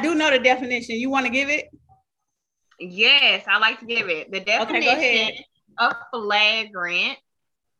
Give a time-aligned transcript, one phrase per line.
[0.00, 0.96] do know the definition.
[0.96, 1.66] You want to give it?
[2.78, 4.30] Yes, I like to give it.
[4.30, 5.44] The definition okay,
[5.78, 7.18] of flagrant,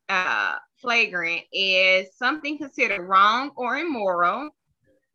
[0.08, 4.50] uh, flagrant is something considered wrong or immoral,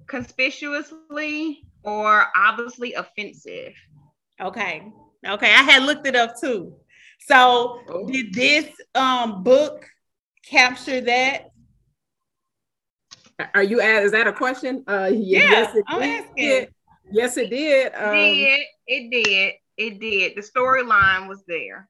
[0.07, 3.73] conspicuously or obviously offensive.
[4.39, 4.91] Okay.
[5.27, 5.53] Okay.
[5.53, 6.75] I had looked it up too.
[7.27, 8.07] So oh.
[8.07, 9.85] did this um book
[10.45, 11.51] capture that?
[13.53, 14.83] Are you at is that a question?
[14.87, 16.25] Uh yeah, yes, it I'm did.
[16.25, 16.67] asking.
[17.11, 17.93] Yes, it did.
[17.95, 18.65] Um, it did.
[18.87, 19.53] It did.
[19.77, 20.35] It did.
[20.35, 21.89] The storyline was there.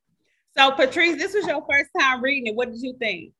[0.57, 2.55] So Patrice, this was your first time reading it.
[2.55, 3.34] What did you think?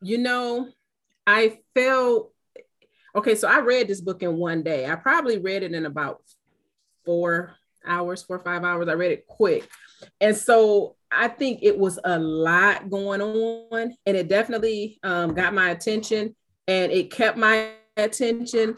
[0.00, 0.68] You know,
[1.26, 2.32] I felt
[3.14, 3.34] okay.
[3.34, 4.90] So I read this book in one day.
[4.90, 6.22] I probably read it in about
[7.04, 7.54] four
[7.86, 8.88] hours, four or five hours.
[8.88, 9.68] I read it quick.
[10.20, 15.54] And so I think it was a lot going on, and it definitely um, got
[15.54, 16.34] my attention
[16.66, 18.76] and it kept my attention.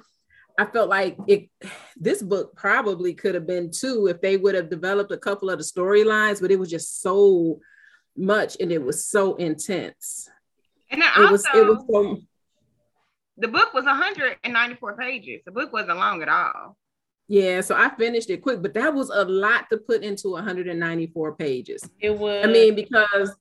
[0.58, 1.48] I felt like it
[1.96, 5.58] this book probably could have been two if they would have developed a couple of
[5.58, 7.60] the storylines, but it was just so
[8.16, 10.28] much and it was so intense.
[10.90, 12.20] And it also, was it was so
[13.36, 15.42] the book was 194 pages.
[15.44, 16.76] The book wasn't long at all.
[17.26, 21.36] Yeah, so I finished it quick, but that was a lot to put into 194
[21.36, 21.88] pages.
[21.98, 22.44] It was.
[22.44, 23.34] I mean, because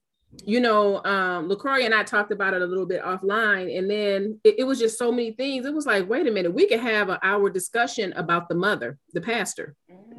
[0.44, 4.40] you know, um, LaCroix and I talked about it a little bit offline, and then
[4.44, 5.66] it, it, was just so many things.
[5.66, 8.98] It was like, wait a minute, we could have an hour discussion about the mother,
[9.12, 9.74] the pastor.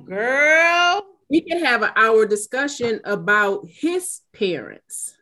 [0.06, 5.16] Girl, we could have an hour discussion about his parents.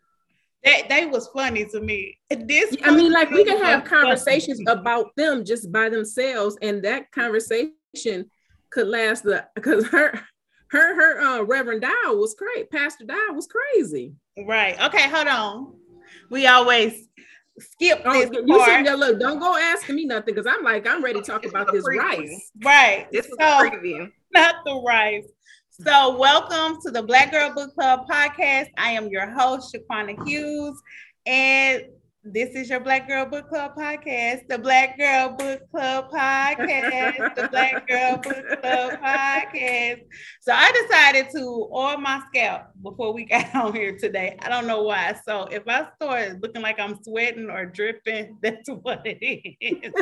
[0.63, 2.17] That they was funny to me.
[2.29, 7.11] This I mean, like we can have conversations about them just by themselves, and that
[7.11, 8.29] conversation
[8.69, 10.13] could last the because her
[10.69, 12.67] her her uh, Reverend Doll was crazy.
[12.71, 14.13] Pastor Doll was crazy.
[14.37, 14.79] Right.
[14.81, 15.09] Okay.
[15.09, 15.73] Hold on.
[16.29, 17.07] We always
[17.59, 18.85] skip oh, this you part.
[18.85, 21.71] There, look, don't go asking me nothing because I'm like I'm ready to talk about
[21.71, 22.51] this rice.
[22.63, 23.07] Right.
[23.11, 24.11] This is so, preview.
[24.33, 25.27] Not the rice.
[25.69, 28.67] So, welcome to the Black Girl Book Club podcast.
[28.77, 30.79] I am your host, Shaquana Hughes,
[31.25, 31.83] and
[32.25, 37.49] this is your Black Girl Book Club podcast, the Black Girl Book Club podcast, the
[37.49, 40.03] Black Girl Book Club podcast.
[40.39, 44.37] So I decided to oil my scalp before we got on here today.
[44.39, 45.15] I don't know why.
[45.25, 49.17] So if I start looking like I'm sweating or dripping, that's what it
[49.59, 49.93] is.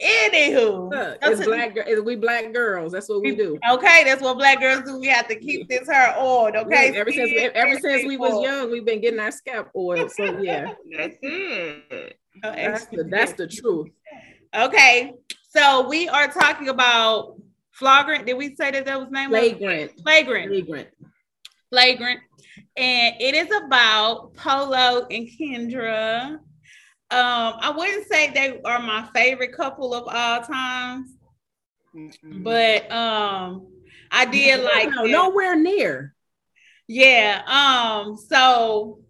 [0.00, 2.02] Anywho, Look, it's black girl.
[2.02, 2.92] We black girls.
[2.92, 3.58] That's what we do.
[3.70, 4.98] Okay, that's what black girls do.
[4.98, 6.56] We have to keep this hair oiled.
[6.56, 6.88] Okay.
[6.88, 10.10] Look, ever since we, ever since we was young, we've been getting our scalp oiled.
[10.10, 12.18] So yeah, that's it.
[12.42, 13.90] That's the that's the truth.
[14.56, 15.12] Okay,
[15.50, 17.34] so we are talking about
[17.72, 18.24] flagrant.
[18.24, 19.28] Did we say that that was name?
[19.28, 19.92] Flagrant.
[20.00, 20.48] Flagrant.
[20.50, 20.88] Flagrant.
[21.68, 22.20] Flagrant.
[22.76, 26.38] And it is about Polo and Kendra
[27.12, 31.10] um, I wouldn't say they are my favorite couple of all times,
[31.94, 32.42] mm-hmm.
[32.42, 33.66] but um,
[34.10, 36.14] I did like no, nowhere near.
[36.86, 37.42] Yeah.
[37.46, 38.16] Um.
[38.16, 39.00] So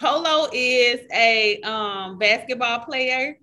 [0.00, 3.36] Polo is a um basketball player.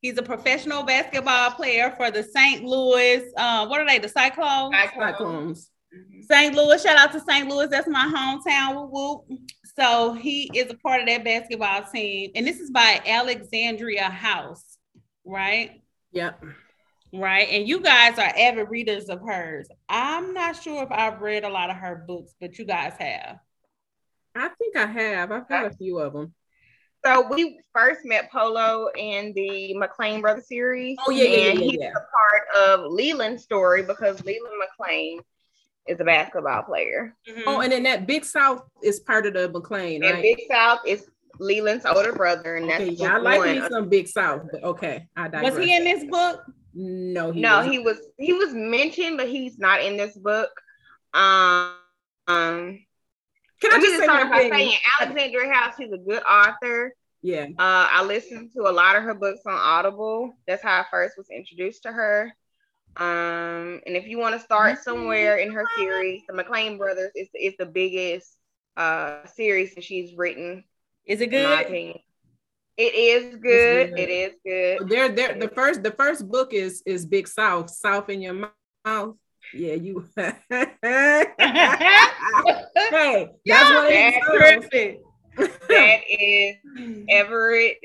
[0.00, 2.62] He's a professional basketball player for the St.
[2.62, 3.24] Louis.
[3.36, 3.98] Uh, what are they?
[3.98, 4.74] The Cyclones.
[4.74, 5.70] Cyclones.
[6.28, 6.54] St.
[6.54, 6.82] Louis.
[6.82, 7.48] Shout out to St.
[7.48, 7.68] Louis.
[7.68, 8.90] That's my hometown.
[8.90, 9.40] Whoop, whoop.
[9.76, 12.30] So he is a part of that basketball team.
[12.34, 14.78] And this is by Alexandria House,
[15.24, 15.82] right?
[16.12, 16.44] Yep.
[17.12, 17.48] Right.
[17.50, 19.68] And you guys are avid readers of hers.
[19.88, 23.38] I'm not sure if I've read a lot of her books, but you guys have.
[24.34, 25.30] I think I have.
[25.32, 26.34] I've got a few of them.
[27.04, 30.96] So we first met Polo in the McLean Brother series.
[31.06, 31.60] Oh yeah, yeah, yeah, yeah.
[31.60, 35.20] He's a part of Leland's story because Leland McLean
[35.86, 37.14] is a basketball player.
[37.28, 37.42] Mm-hmm.
[37.46, 40.14] Oh, and then that Big South is part of the McLean, right?
[40.14, 41.08] And Big South is
[41.38, 45.08] Leland's older brother, and okay, that's yeah, I like me some Big South, but okay,
[45.16, 45.54] I digress.
[45.54, 46.44] Was he in this book?
[46.74, 47.72] No, he no, wasn't.
[47.72, 50.50] he was he was mentioned, but he's not in this book.
[51.12, 51.74] Um,
[52.26, 52.80] um
[53.60, 55.74] can I just start by saying Alexandria House?
[55.78, 56.92] She's a good author.
[57.22, 57.46] Yeah.
[57.58, 60.36] Uh, I listened to a lot of her books on Audible.
[60.46, 62.30] That's how I first was introduced to her.
[62.96, 67.28] Um, and if you want to start somewhere in her series, the McLean Brothers is
[67.34, 68.36] is the biggest
[68.76, 70.64] uh series that she's written.
[71.06, 72.00] Is it good?
[72.76, 73.90] It is good.
[73.90, 73.98] good.
[73.98, 74.88] It is good.
[74.88, 75.38] They're there.
[75.38, 78.50] The first the first book is is Big South, South in your
[78.84, 79.16] mouth.
[79.52, 80.08] Yeah, you.
[80.16, 80.32] hey,
[83.46, 84.14] that's what it
[84.76, 84.98] is.
[85.68, 86.56] That is
[87.08, 87.78] Everett.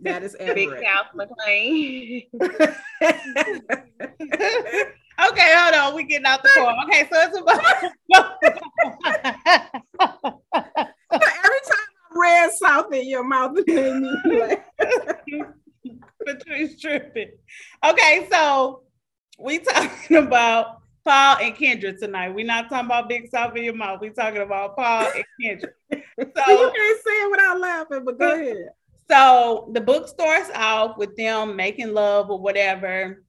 [0.00, 0.56] That is Everett.
[0.56, 2.24] Big South McLean.
[5.30, 5.94] okay, hold on.
[5.94, 6.74] We're getting out the car.
[6.84, 7.64] Okay, so it's about
[10.52, 14.10] every time I read South in your mouth, it made me
[16.26, 17.30] Patrice, Kendrick's tripping.
[17.84, 18.82] Okay, so
[19.38, 22.34] we talking about Paul and Kendra tonight.
[22.34, 24.00] We're not talking about Big South in your mouth.
[24.00, 25.70] We're talking about Paul and Kendra.
[25.90, 28.70] So you can't say it without laughing, but go ahead.
[29.08, 33.22] So the book starts off with them making love or whatever,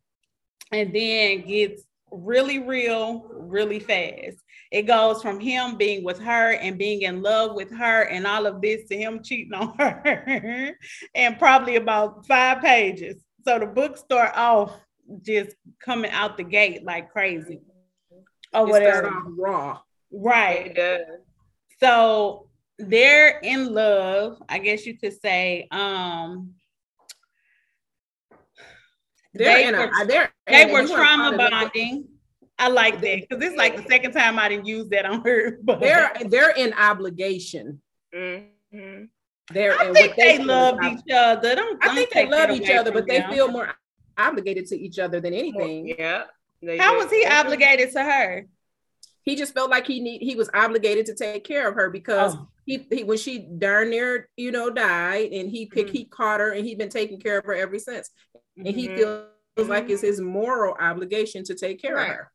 [0.72, 4.38] and then gets really real, really fast.
[4.72, 8.46] It goes from him being with her and being in love with her and all
[8.46, 10.76] of this to him cheating on her
[11.16, 13.24] and probably about five pages.
[13.46, 14.74] So the book start off
[15.22, 17.62] just coming out the gate like crazy.
[18.54, 19.12] Or It whatever.
[19.38, 19.80] raw.
[20.12, 20.76] Right.
[20.76, 21.02] Does.
[21.80, 22.47] So
[22.80, 25.68] they're in love, I guess you could say.
[25.72, 26.54] Um
[29.34, 32.08] They're they in were, a, they're, they and were you trauma call it what- bonding.
[32.60, 35.60] I like that because it's like the second time I didn't use that on her.
[35.64, 37.80] But They're they're in obligation.
[38.16, 39.04] Mm-hmm.
[39.54, 41.54] They're I and think what they love each other.
[41.56, 43.70] Don't, I don't think they love each other, from but they feel more
[44.18, 45.88] obligated to each other than anything.
[46.00, 46.24] Yeah.
[46.80, 46.98] How do.
[46.98, 48.48] was he obligated to her?
[49.22, 52.36] He just felt like he need he was obligated to take care of her because
[52.36, 52.48] Oh.
[52.68, 55.98] He, he when she darn near you know died and he picked Mm-hmm.
[55.98, 58.12] he caught her and he'd been taking care of her ever since
[58.58, 58.98] and he Mhm.
[59.56, 62.10] feels like it's his moral obligation to take care Right.
[62.12, 62.32] of her.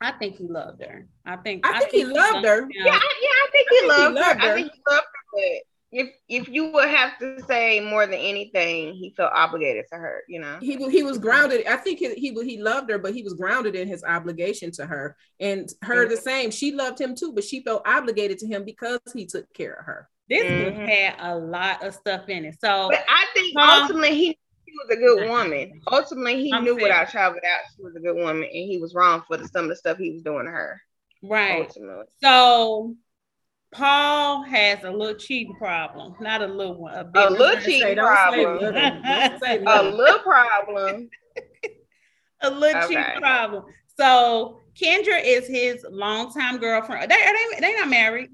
[0.00, 1.06] I think he loved her.
[1.24, 2.62] I think I think he loved her.
[2.64, 2.70] him.
[2.70, 4.22] Yeah, I, yeah, I think I he think he loved her.
[4.24, 4.50] loved her.
[4.50, 5.60] I think he loved her.
[5.92, 9.96] But if if you would have to say more than anything, he felt obligated to
[9.98, 10.22] her.
[10.28, 10.58] You know.
[10.60, 11.66] He was he was grounded.
[11.66, 14.86] I think he, he he loved her, but he was grounded in his obligation to
[14.86, 16.50] her, and her the same.
[16.50, 19.84] She loved him too, but she felt obligated to him because he took care of
[19.86, 20.08] her.
[20.28, 20.88] This book Mhm.
[20.88, 22.56] had a lot of stuff in it.
[22.60, 23.82] So But I think Huh?
[23.82, 24.34] ultimately he knew
[24.66, 25.80] she was a good woman.
[25.90, 28.78] Ultimately, he I'm knew saying- without child without she was a good woman, and he
[28.78, 30.82] was wrong for the, some of the stuff he was doing to her.
[31.22, 31.60] right.
[31.68, 32.96] Ultimately, So
[33.76, 36.14] Paul has a little cheating problem.
[36.20, 36.94] Not a little one.
[36.94, 38.58] A, big A little cheating Say, problem.
[38.58, 38.76] little.
[38.76, 39.96] A little.
[39.96, 41.08] little problem.
[42.42, 43.64] a little cheating problem.
[43.98, 47.10] So Kendra is his longtime girlfriend.
[47.10, 48.30] They are they they not married.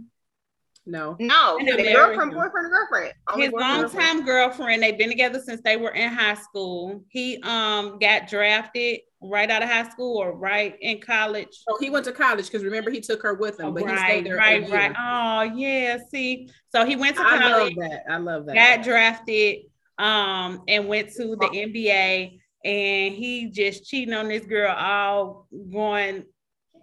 [0.84, 1.16] No.
[1.20, 2.50] No, And the they're girlfriend, married.
[2.52, 3.12] boyfriend, girlfriend.
[3.30, 4.08] Only his boyfriend, girlfriend.
[4.08, 4.82] longtime girlfriend.
[4.82, 7.04] They've been together since they were in high school.
[7.08, 11.48] He um got drafted right out of high school or right in college.
[11.50, 13.98] So he went to college because remember he took her with him, but he right,
[13.98, 14.36] stayed there.
[14.36, 14.92] right, right.
[14.98, 15.98] Oh yeah.
[16.10, 17.42] See, so he went to college.
[17.42, 18.02] I love that.
[18.10, 18.54] I love that.
[18.76, 19.56] got drafted,
[19.98, 26.24] um, and went to the NBA, and he just cheating on this girl, all going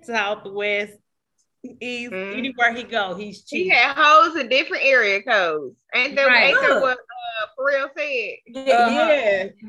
[0.04, 0.94] southwest,
[1.82, 2.38] east, Mhm.
[2.38, 3.66] anywhere he go, he's cheating.
[3.66, 3.78] He cheating.
[3.80, 5.76] had hoes in different area codes.
[5.94, 6.50] Ain't that, Right.
[6.52, 6.82] ain't that Look.
[6.82, 8.36] what uh, Pharrell said?
[8.48, 9.14] yeah, Uh-huh.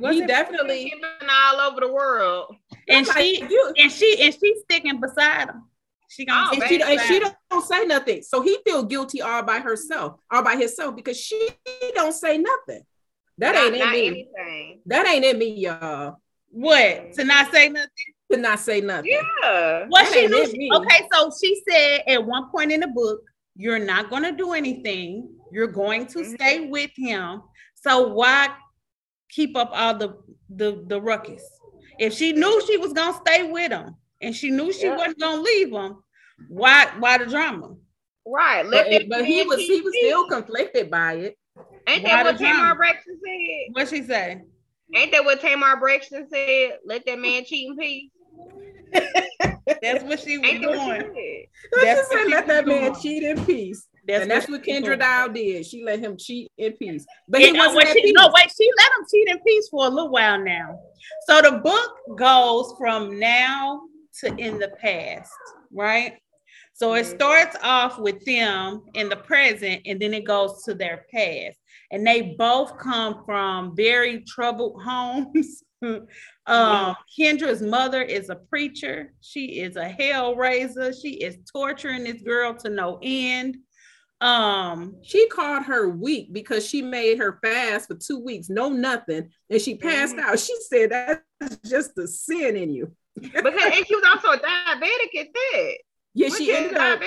[0.00, 0.11] yeah.
[0.12, 0.84] He definitely.
[0.84, 2.55] He's been all over the world.
[2.88, 5.64] And Like, she you- and she and she's sticking beside him.
[6.08, 8.22] She gonna Oh, and she, and she don't, don't say nothing.
[8.22, 11.48] So he feel guilty all by herself, all by himself, because she
[11.94, 12.82] don't say nothing.
[13.38, 14.06] That not, ain't in me.
[14.08, 14.80] anything.
[14.86, 16.16] That ain't in me, y'all.
[16.50, 17.88] what to not say nothing.
[18.32, 19.10] To not say nothing.
[19.42, 19.86] Yeah.
[19.88, 20.44] What That she ain't knew.
[20.44, 20.70] in me.
[20.74, 23.20] Okay, so she said at one point in the book,
[23.56, 25.28] "You're not going to do anything.
[25.52, 26.34] You're going to Mhm.
[26.34, 27.42] stay with him.
[27.76, 28.54] So why
[29.30, 30.16] keep up all the
[30.48, 31.42] the the ruckus?
[32.00, 34.97] If she knew she was going to stay with him and she knew she Yeah.
[34.97, 36.02] wasn't going to leave him,
[36.49, 37.75] why why the drama?
[38.26, 38.64] Right.
[38.64, 41.38] Let But, but he was he was still conflicted by it.
[41.87, 42.38] Ain't Why that what?
[42.38, 43.73] Tamar Braxton said?
[43.75, 44.43] What she say?
[44.94, 46.78] Ain't that what Tamar Braxton said?
[46.87, 48.11] Let that man cheat in peace.
[49.83, 51.02] That's what she was Ain't that doing.
[51.14, 53.87] she That's That's just what said, let that was man cheat in peace.
[54.07, 54.99] That's and that's what Kendra.
[54.99, 55.66] Doll did.
[55.66, 57.04] She let him cheat in peace.
[57.28, 58.12] But he wasn't she, peace.
[58.14, 60.78] no, wait, she let him cheat in peace for a little while now.
[61.26, 63.83] So the book goes from now
[64.21, 65.33] to in the past,
[65.73, 66.14] right?
[66.80, 71.04] So it starts off with them in the present and then it goes to their
[71.12, 71.59] past.
[71.90, 75.62] And they both come from very troubled homes.
[75.83, 79.12] um, Kendra's mother is a preacher.
[79.21, 80.92] She is a hell raiser.
[80.95, 83.59] She is torturing this girl to no end.
[84.20, 89.30] Um, She called her weak because she made her fast for two weeks, no nothing,
[89.48, 90.20] and she passed Mhm.
[90.20, 90.38] out.
[90.38, 92.94] She said that's just the sin in you.
[93.20, 95.74] Because and she was also a diabetic at that.
[96.14, 97.02] Yeah, Was she ended up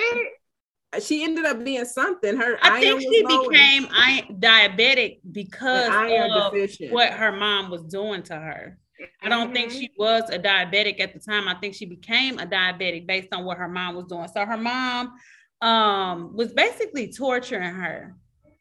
[1.01, 2.35] she ended up being something.
[2.37, 6.91] Her I think she was low and- became I- diabetic because iron of deficient.
[6.91, 8.77] what her mom was doing to her.
[9.21, 9.79] I don't think Mhm.
[9.79, 11.47] she was a diabetic at the time.
[11.47, 14.27] I think she became a diabetic based on what her mom was doing.
[14.27, 15.13] So her mom
[15.63, 18.15] um, was basically torturing her.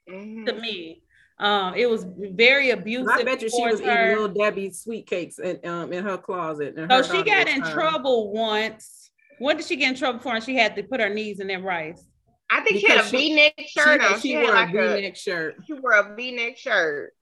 [0.09, 0.47] Mhm.
[0.47, 1.03] To me,
[1.39, 3.09] um, it was very abusive.
[3.09, 6.17] I bet you she towards was eating little Debbie sweet cakes in um in her
[6.19, 6.75] closet.
[6.77, 7.73] and So her she got in fine.
[7.73, 9.11] trouble once.
[9.39, 10.35] What did she get in trouble for?
[10.35, 12.07] And she had to put her knees in that rice.
[12.51, 14.21] I think she had a Because she- V-neck shirt had- on.
[14.21, 15.57] she She, wore had like a a V-neck shirt.
[15.67, 17.13] she wore a V-neck shirt.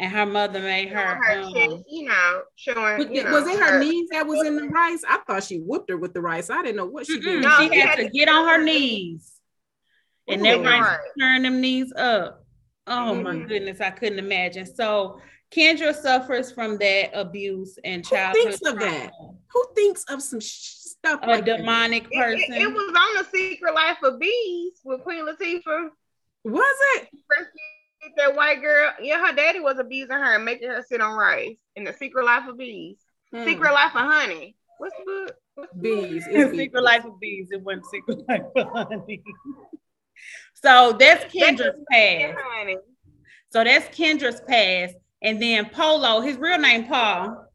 [0.00, 2.98] And her mother made her, her um, chest, you know, showing.
[2.98, 5.02] Was, You know, was it her knees that was in the rice?
[5.08, 6.50] I thought she whooped her with the rice.
[6.50, 7.42] I didn't know what she did.
[7.42, 9.32] No, she she had had to to- get on her knees,
[10.26, 10.98] and Ooh, that rice right.
[11.20, 12.44] turn them knees up.
[12.86, 13.46] Oh my Mhm.
[13.48, 14.66] goodness, I couldn't imagine.
[14.66, 15.20] So
[15.52, 19.10] Kendra suffers from that abuse and Who childhood thinks of that?
[19.52, 20.46] Who thinks of some sh-
[20.78, 22.52] stuff A like demonic It, person.
[22.54, 25.88] it, it was on the Secret Life of Bees with Queen Latifah.
[26.44, 27.08] Was it?
[27.28, 27.50] Rescued
[28.16, 31.56] That white girl, yeah, her daddy was abusing her and making her sit on rice
[31.76, 32.98] in the Secret Life of Bees.
[33.32, 33.44] Hmm.
[33.44, 34.56] Secret Life of Honey.
[34.78, 35.36] What's the book?
[35.54, 35.82] What's the book?
[36.10, 36.26] bees.
[36.30, 36.82] It's Secret bees.
[36.82, 37.48] Life of Bees.
[37.50, 39.22] It wasn't Secret Life of Honey.
[40.62, 42.38] So that's Kendra's Yeah, past.
[42.44, 42.76] honey.
[43.50, 44.94] So that's Kendra's past.
[45.22, 47.46] And then Polo, his real name Paul.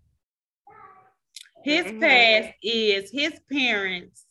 [1.63, 2.01] His Mhm.
[2.01, 4.24] past is his parents.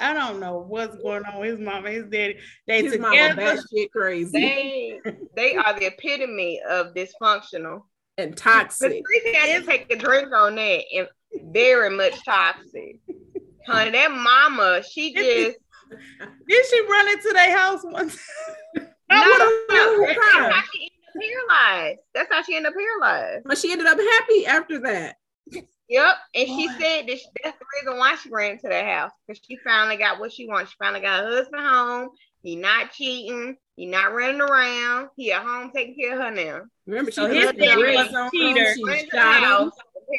[0.00, 2.38] I don't know what's going on with his mama, his daddy.
[2.66, 3.42] They His mama together.
[3.62, 5.00] batshit crazy They
[5.36, 7.82] they are the epitome of dysfunctional.
[8.18, 9.02] and toxic.
[9.04, 11.08] Tracy had to take a drink on that and
[11.52, 12.96] very much toxic.
[13.66, 15.56] Honey, that mama, she just
[16.48, 18.18] Did she run into their house once?
[18.76, 21.14] no, would've no, that's how she ended up
[21.48, 22.00] paralyzed.
[22.14, 23.44] That's how she ended up paralyzed.
[23.44, 25.16] But she ended up happy after that.
[25.90, 29.10] Yep, and she said that she- that's the reason why she ran to the house
[29.26, 30.70] because she finally got what she wants.
[30.70, 32.10] She finally got her husband home.
[32.42, 33.56] He not cheating.
[33.76, 35.08] He not running around.
[35.16, 36.62] He at home taking care of her now.
[36.86, 38.74] Remember, she So his daddy was a cheater.
[38.74, 39.44] She Ran the shot him.
[39.44, 39.72] house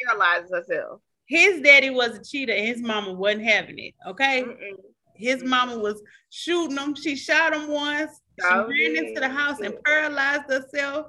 [0.06, 1.00] paralyzed herself.
[1.26, 3.94] His daddy was a cheater and his mama wasn't having it.
[4.06, 4.42] Okay.
[4.44, 4.76] Mm-mm.
[5.14, 6.94] His mama was shooting him.
[6.94, 8.20] She shot him once.
[8.40, 9.00] She Oh, ran yeah.
[9.02, 11.06] into the house and paralyzed herself.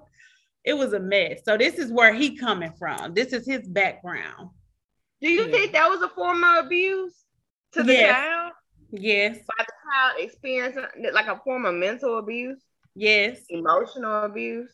[0.63, 1.41] It was a mess.
[1.45, 3.13] So this is where he coming from.
[3.13, 4.49] This is his background.
[5.21, 5.51] Do you Yeah.
[5.51, 7.25] think that was a form of abuse
[7.73, 8.11] to the Yes.
[8.11, 8.53] child?
[8.91, 12.61] Yes, By the child experiencing like a form of mental abuse,
[12.95, 14.71] yes, emotional abuse?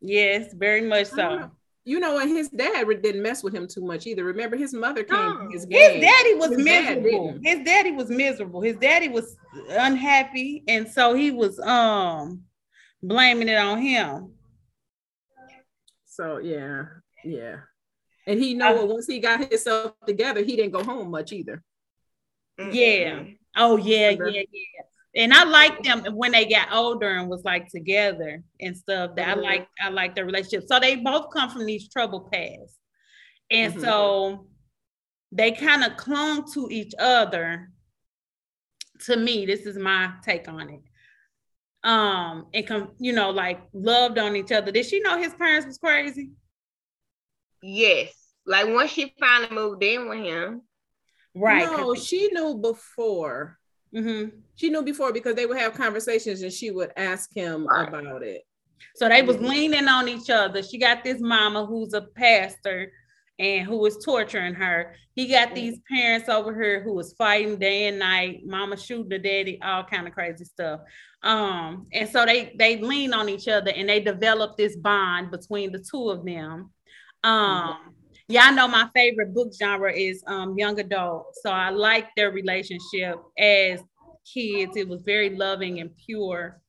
[0.00, 1.50] yes, very much so.
[1.84, 4.22] You know, and his dad didn't mess with him too much either.
[4.22, 5.48] Remember, his mother came No.
[5.50, 7.32] his His daddy was His miserable.
[7.32, 7.44] didn't.
[7.46, 8.60] His daddy was miserable.
[8.60, 9.36] His daddy was
[9.70, 12.44] unhappy, and so he was um
[13.02, 14.37] blaming it on him.
[16.18, 16.86] So yeah,
[17.24, 17.58] yeah.
[18.26, 21.62] And he know Uh, once he got himself together, he didn't go home much either.
[22.72, 23.22] Yeah.
[23.56, 24.82] Oh yeah, yeah, yeah.
[25.14, 29.14] And I liked them when they got older and was like together and stuff.
[29.14, 29.38] That Mhm.
[29.38, 30.64] I like I like their relationship.
[30.66, 32.76] So they both come from these troubled pasts.
[33.50, 33.80] And Mhm.
[33.80, 34.48] so
[35.30, 37.70] they kind of clung to each other.
[39.06, 40.80] To me, this is my take on it.
[41.88, 44.70] Um, and come you know, like loved on each other.
[44.70, 46.30] Did she know his parents was crazy?
[47.62, 48.12] Yes.
[48.46, 50.62] Like once she finally moved in with him.
[51.34, 51.64] Right.
[51.64, 53.58] No, she knew before.
[53.94, 54.24] hmm
[54.56, 57.88] She knew before because they would have conversations and she would ask him Right.
[57.88, 58.42] about it.
[58.94, 60.62] So they was leaning on each other.
[60.62, 62.92] She got this mama who's a pastor
[63.38, 64.94] and who was torturing her.
[65.14, 68.42] He got these parents over here who was fighting day and night.
[68.44, 70.80] Mama shooting the daddy, all kind of crazy stuff.
[71.22, 75.72] Um, and so they they lean on each other and they develop this bond between
[75.72, 76.70] the two of them.
[77.24, 77.94] Um,
[78.28, 81.34] yeah, I know my favorite book genre is um young adult.
[81.42, 83.80] So I like their relationship as
[84.32, 84.76] kids.
[84.76, 86.60] It was very loving and pure.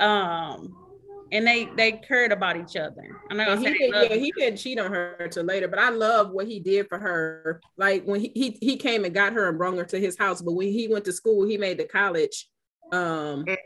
[0.00, 0.87] Um,
[1.32, 3.02] and they they cared about each other.
[3.30, 5.68] I'm not gonna he say they did, yeah, he didn't cheat on her till later,
[5.68, 7.60] but I love what he did for her.
[7.76, 10.40] Like when he, he he came and got her and brought her to his house,
[10.42, 12.48] but when he went to school, he made the college
[12.92, 13.56] um Mhm.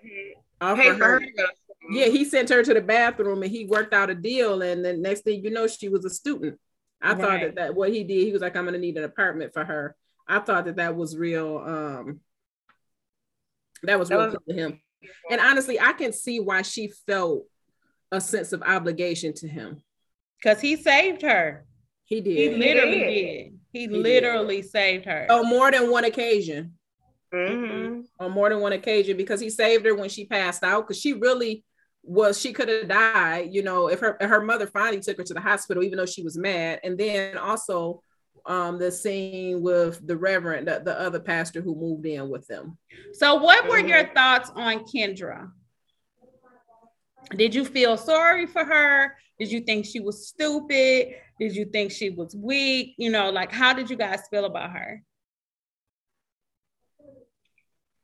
[0.60, 0.94] offer her.
[0.94, 1.20] her.
[1.20, 1.76] to go to school.
[1.90, 4.94] Yeah, he sent her to the bathroom and he worked out a deal, and the
[4.94, 6.58] next thing you know, she was a student.
[7.00, 9.52] I thought that, that what he did, he was like, I'm gonna need an apartment
[9.52, 9.96] for her.
[10.28, 11.58] I thought that that was real.
[11.58, 12.20] Um,
[13.82, 14.80] that was That real was- to him.
[15.30, 17.46] And honestly, I can see why she felt
[18.12, 19.82] a sense of obligation to him.
[20.40, 21.64] because he saved her.
[22.04, 22.36] He did.
[22.36, 22.58] He did.
[22.58, 23.06] literally did.
[23.14, 23.58] did.
[23.72, 23.96] He, did.
[23.96, 25.26] literally saved her.
[25.30, 26.74] on more than one occasion.
[27.32, 28.04] Mhm.
[28.20, 31.14] On more than one occasion, because he saved her when she passed out, because she
[31.14, 31.64] really
[32.02, 35.32] was she could have died, you know, if her her mother finally took her to
[35.34, 36.80] the hospital, even though she was mad.
[36.84, 38.02] And then also
[38.44, 42.76] um the scene with the reverend, the, the other pastor who moved in with them.
[43.14, 43.88] So, what were Mhm.
[43.88, 45.50] your thoughts on Kendra?
[47.30, 49.16] Did you feel sorry for her?
[49.38, 51.14] Did you think she was stupid?
[51.40, 52.94] Did you think she was weak?
[52.98, 55.02] You know, like how did you guys feel about her?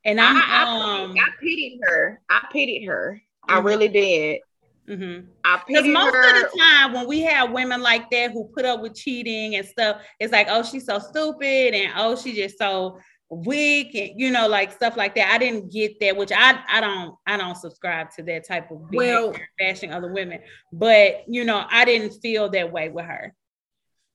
[0.05, 2.21] And I, I, um pitied, I pitied her.
[2.29, 3.21] I pitied her.
[3.47, 3.63] I Mhm.
[3.65, 4.41] really did.
[4.87, 5.27] Mm-hmm.
[5.43, 6.45] I Because most her.
[6.45, 9.65] of the time, when we have women like that who put up with cheating and
[9.67, 12.97] stuff, it's like, oh, she's so stupid, and oh, she just so
[13.29, 15.31] weak and you know like stuff like that.
[15.31, 18.81] I didn't get that which i i don't i don't subscribe to that type of
[18.91, 20.39] well bashing other women
[20.73, 23.35] but you know i didn't feel that way with her.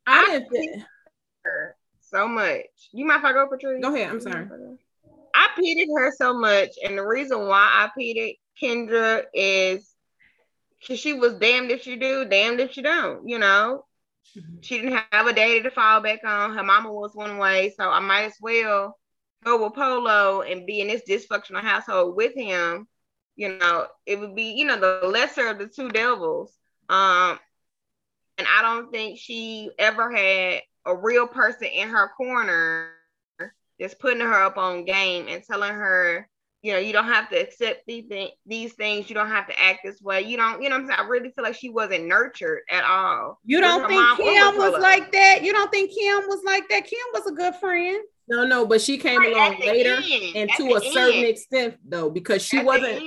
[0.06, 0.84] I didn't feel
[1.44, 2.66] her so much.
[2.92, 4.48] You might if i go patricia go ahead i'm sorry.
[5.34, 9.92] i pitied her so much and the reason why i pitied kendra is
[10.80, 13.84] because she was damned if she do damned if she don't you know?
[14.36, 14.56] Mm-hmm.
[14.62, 16.56] she didn't have a daddy to fall back on.
[16.56, 18.96] Her mama was one way, so I might as well
[19.44, 22.88] go with Polo and be in this dysfunctional household with him,
[23.36, 26.52] you know, it would be, you know, the lesser of the two devils.
[26.88, 27.38] Um,
[28.38, 32.90] and I don't think she ever had a real person in her corner
[33.78, 36.28] that's putting her up on game and telling her,
[36.62, 39.08] you know, you don't have to accept these, th- these things.
[39.08, 40.22] You don't have to act this way.
[40.22, 40.98] You don't, you know I'm saying?
[40.98, 43.38] I really feel like she wasn't nurtured at all.
[43.44, 45.40] You don't think Kim was like that?
[45.42, 46.86] You don't think Kim was like that?
[46.86, 48.02] Kim was a good friend.
[48.28, 52.10] No, no, but she came right, along later end, and to a certain extent though,
[52.10, 53.02] because she at wasn't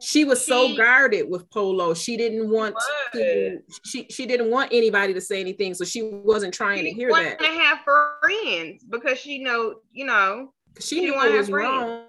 [0.00, 1.94] she was she, so guarded with Polo.
[1.94, 2.74] She didn't want
[3.14, 6.96] to she she didn't want anybody to say anything, so she wasn't trying she to
[6.96, 7.38] hear that.
[7.38, 7.78] To have
[8.22, 12.04] friends because she know, you know, she, she knew it was wrong.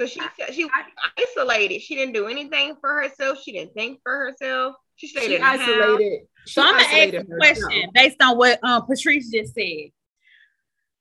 [0.00, 0.20] So she
[0.52, 0.72] she was
[1.16, 1.80] isolated.
[1.80, 3.38] She didn't do anything for herself.
[3.42, 4.74] She didn't think for herself.
[4.96, 6.26] She stayed she isolated.
[6.46, 9.90] So I'm gonna ask a question based on what um Patrice just said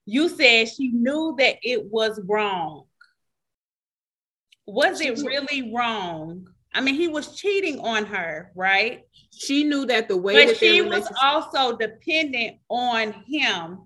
[0.05, 2.85] you said she knew that it was wrong.
[4.65, 6.47] Was it really wrong?
[6.73, 9.03] I mean, he was cheating on her, right?
[9.31, 13.79] She knew that the way, but she was also dependent on him,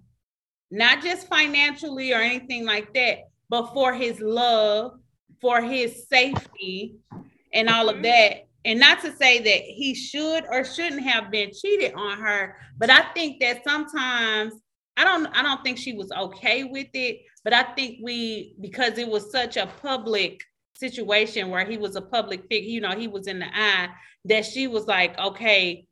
[0.71, 5.00] not just financially or anything like that, but for his love,
[5.41, 6.95] for his safety,
[7.53, 8.03] and all of mm-hmm.
[8.03, 8.47] that.
[8.65, 12.89] And not to say that he should or shouldn't have been cheated on her, but
[12.89, 14.53] I think that sometimes
[14.97, 18.97] I don't I don't think she was okay with it, but I think we because
[18.97, 20.43] it was such a public
[20.75, 23.89] situation where he was a public figure, you know, he was in the eye
[24.25, 25.87] that she was like, okay,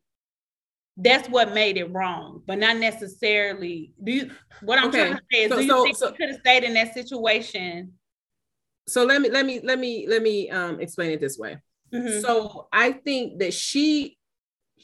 [0.97, 3.91] that's what made it wrong, but not necessarily.
[4.03, 4.31] Do you?
[4.61, 5.07] What I'm okay.
[5.07, 6.93] trying to say is, so, do you so, think so, could have stayed in that
[6.93, 7.93] situation?
[8.87, 11.57] So let me let me let me let me um explain it this way.
[11.93, 12.21] Mm-hmm.
[12.21, 14.17] So I think that she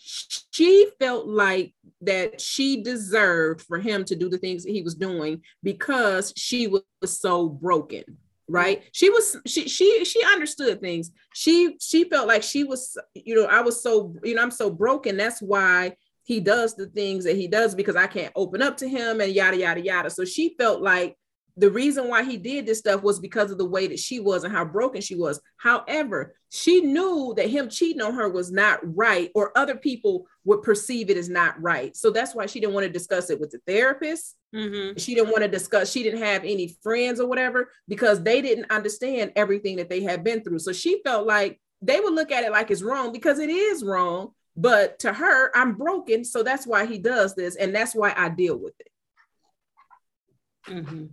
[0.04, 4.96] she felt like that she deserved for him to do the things that he was
[4.96, 8.04] doing because she was so broken
[8.52, 8.84] right?
[8.92, 11.12] She was she she she understood things.
[11.34, 14.70] She she felt like she was you know i was so you know i'm so
[14.70, 15.18] broken.
[15.18, 18.88] That's why he does the things that he does because i can't open up to
[18.88, 20.10] him and yada yada yada.
[20.10, 21.16] So she felt like
[21.58, 24.44] the reason why he did this stuff was because of the way that she was
[24.44, 25.40] and how broken she was.
[25.58, 30.64] However, she knew that him cheating on her was not right, or other people would
[30.64, 31.96] perceive it as not right.
[31.96, 34.36] So that's why she didn't want to discuss it with the therapist.
[34.54, 34.98] Mm-hmm.
[34.98, 38.72] She didn't want to discuss, she didn't have any friends or whatever because they didn't
[38.72, 40.60] understand everything that they had been through.
[40.60, 43.84] So she felt like they would look at it like it's wrong because it is
[43.84, 44.32] wrong.
[44.58, 46.26] But to her, I'm broken.
[46.26, 47.56] So that's why he does this.
[47.56, 48.88] And that's why I deal with it.
[50.68, 51.06] Mm-hmm.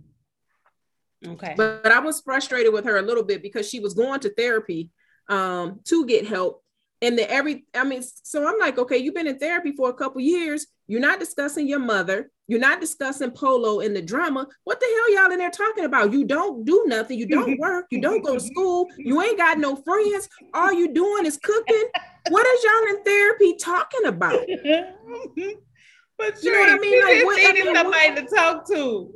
[1.27, 1.53] Okay.
[1.57, 4.33] But, but I was frustrated with her a little bit because she was going to
[4.33, 4.89] therapy
[5.29, 6.63] um, to get help.
[7.01, 9.93] And the every, I mean, so I'm like, okay, you've been in therapy for a
[9.93, 10.67] couple years.
[10.87, 12.29] You're not discussing your mother.
[12.47, 14.47] You're not discussing polo in the drama.
[14.63, 16.11] What the hell y'all in there talking about?
[16.11, 17.17] You don't do nothing.
[17.19, 17.85] You don't work.
[17.91, 18.87] You don't go to school.
[18.97, 20.27] You ain't got no friends.
[20.53, 21.89] All you doing is cooking.
[22.29, 24.39] What is y'all in therapy talking about?
[26.17, 27.05] but you know what I mean?
[27.05, 28.15] Like, what, I mean, somebody what?
[28.15, 29.13] to talk to.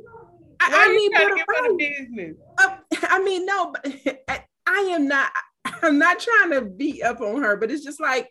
[0.72, 2.36] I, I mean, but business?
[2.58, 3.86] Uh, I mean, no, but
[4.66, 5.30] I am not.
[5.82, 8.30] I'm not trying to beat up on her, but it's just like,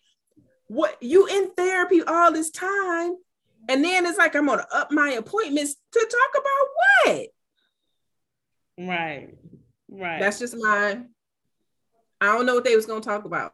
[0.67, 3.15] what you in therapy all this time,
[3.69, 6.67] and then it's like I'm gonna up my appointments to talk about
[7.15, 7.27] what?
[8.87, 9.29] Right,
[9.89, 10.19] right.
[10.19, 11.01] That's just my.
[12.21, 13.53] I don't know what they was gonna talk about.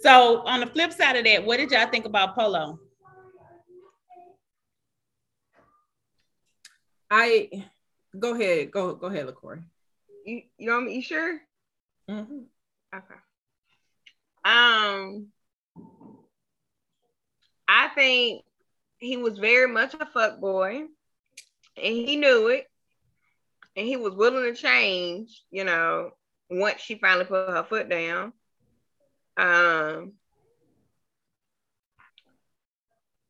[0.00, 2.78] So on the flip side of that, what did y'all think about Polo?
[7.10, 7.66] I
[8.18, 9.62] go ahead, go go ahead, LaCory.
[10.24, 11.40] You you know you sure?
[12.08, 12.42] Mm-hmm.
[12.94, 13.14] Okay.
[14.44, 15.28] Um,
[17.68, 18.44] I think
[18.98, 20.84] he was very much a fuck boy,
[21.76, 22.66] and he knew it,
[23.76, 25.42] and he was willing to change.
[25.50, 26.10] You know,
[26.50, 28.32] once she finally put her foot down.
[29.36, 30.12] Um,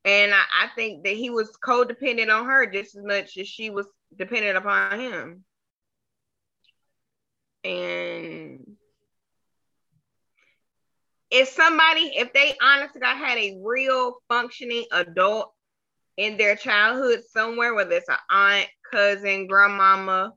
[0.06, 3.70] And I, I think that he was codependent on her just as much as she
[3.70, 5.44] was dependent upon him.
[7.64, 8.76] And
[11.30, 15.52] if somebody, if they honestly got had a real functioning adult
[16.16, 20.32] in their childhood somewhere, whether it's an aunt, cousin, grandmama,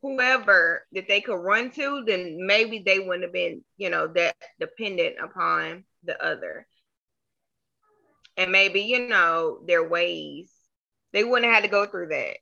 [0.00, 4.34] whoever that they could run to, then maybe they wouldn't have been, you know, that
[4.58, 6.66] dependent upon the other.
[8.36, 10.50] And maybe, you know, their ways,
[11.12, 12.38] they wouldn't have had to go through that.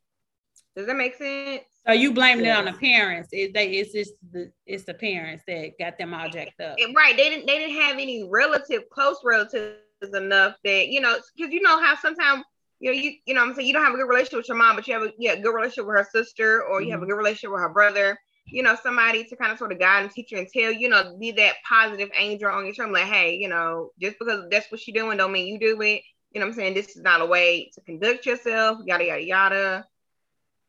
[0.76, 1.62] Does that make sense?
[1.86, 2.56] So you blaming yeah.
[2.56, 3.30] it on the parents?
[3.32, 6.76] It, they, it's just the it's the parents that got them all jacked up.
[6.94, 7.16] Right.
[7.16, 9.78] They didn't they didn't have any relative close relatives
[10.14, 12.44] enough that you know because you know how sometimes
[12.80, 14.56] you know, you you know, I'm saying you don't have a good relationship with your
[14.56, 16.92] mom, but you have a yeah, good relationship with her sister, or you mm-hmm.
[16.92, 17.10] have a mm-hmm.
[17.10, 18.18] good relationship with her brother.
[18.46, 20.88] You know, somebody to kind of sort of guide and teach you and tell, you
[20.88, 22.92] know, be that positive angel on your shoulder.
[22.92, 26.02] Like, hey, you know, just because that's what she's doing, don't mean you do it.
[26.32, 26.74] You know I'm saying?
[26.74, 29.84] This is not a way to conduct yourself, yada yada yada.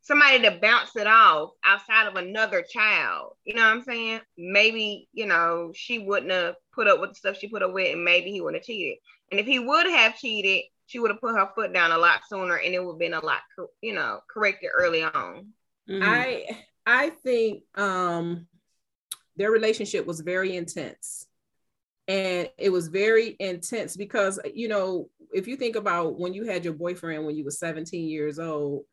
[0.01, 3.33] Somebody to bounce it off outside of another child.
[3.45, 4.21] You know what I'm saying?
[4.37, 7.93] Maybe, you know, she wouldn't have put up with the stuff she put up with,
[7.93, 8.97] and maybe he wouldn't have cheated.
[9.29, 12.21] And if he would have cheated, she would have put her foot down a lot
[12.27, 13.39] sooner and it would have been a lot
[13.81, 15.47] you know corrected early on
[15.89, 16.03] mm-hmm.
[16.03, 16.45] i
[16.85, 18.45] i think um
[19.37, 21.27] their relationship was very intense
[22.09, 26.65] and it was very intense because you know if you think about when you had
[26.65, 28.83] your boyfriend when you were 17 years old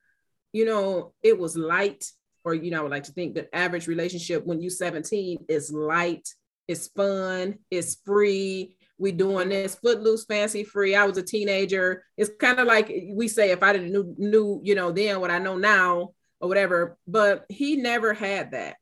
[0.59, 2.05] you know it was light
[2.45, 5.73] or you know i would like to think the average relationship when you 17 is
[5.73, 6.29] light
[6.67, 8.77] it's fun it's free.
[9.01, 10.97] We doing this footloose fancy free.
[10.97, 12.03] I was a teenager.
[12.17, 15.31] It's kind of like we say if i didn't knew, knew you know then what
[15.31, 18.77] i know now or whatever but he never had that.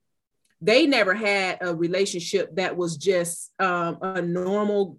[0.63, 4.99] They never had a relationship that was just um, a normal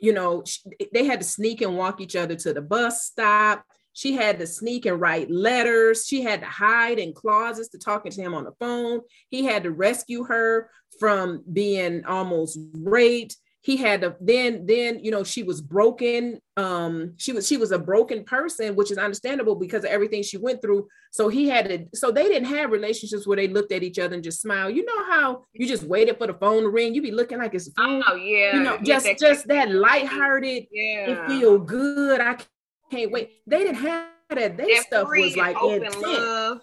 [0.00, 0.44] you know
[0.92, 3.64] they had to sneak and walk each other to the bus stop
[3.98, 6.06] she had to sneak and write letters.
[6.06, 9.00] She had to hide in closets to talking to him on the phone.
[9.28, 13.34] He had to rescue her from being almost raped.
[13.60, 17.72] He had to then then you know she was broken um she was she was
[17.72, 20.86] a broken person which is understandable because of everything she went through.
[21.10, 24.14] So he had to so they didn't have relationships where they looked at each other
[24.14, 26.94] and just smile you know how you just waited for the phone to ring?
[26.94, 28.54] You be looking like it's oh yeah.
[28.54, 31.10] You know just that just that lighthearted yeah.
[31.10, 32.20] it feel good.
[32.20, 32.36] I
[32.90, 36.62] can't wait they didn't have that their stuff was like intense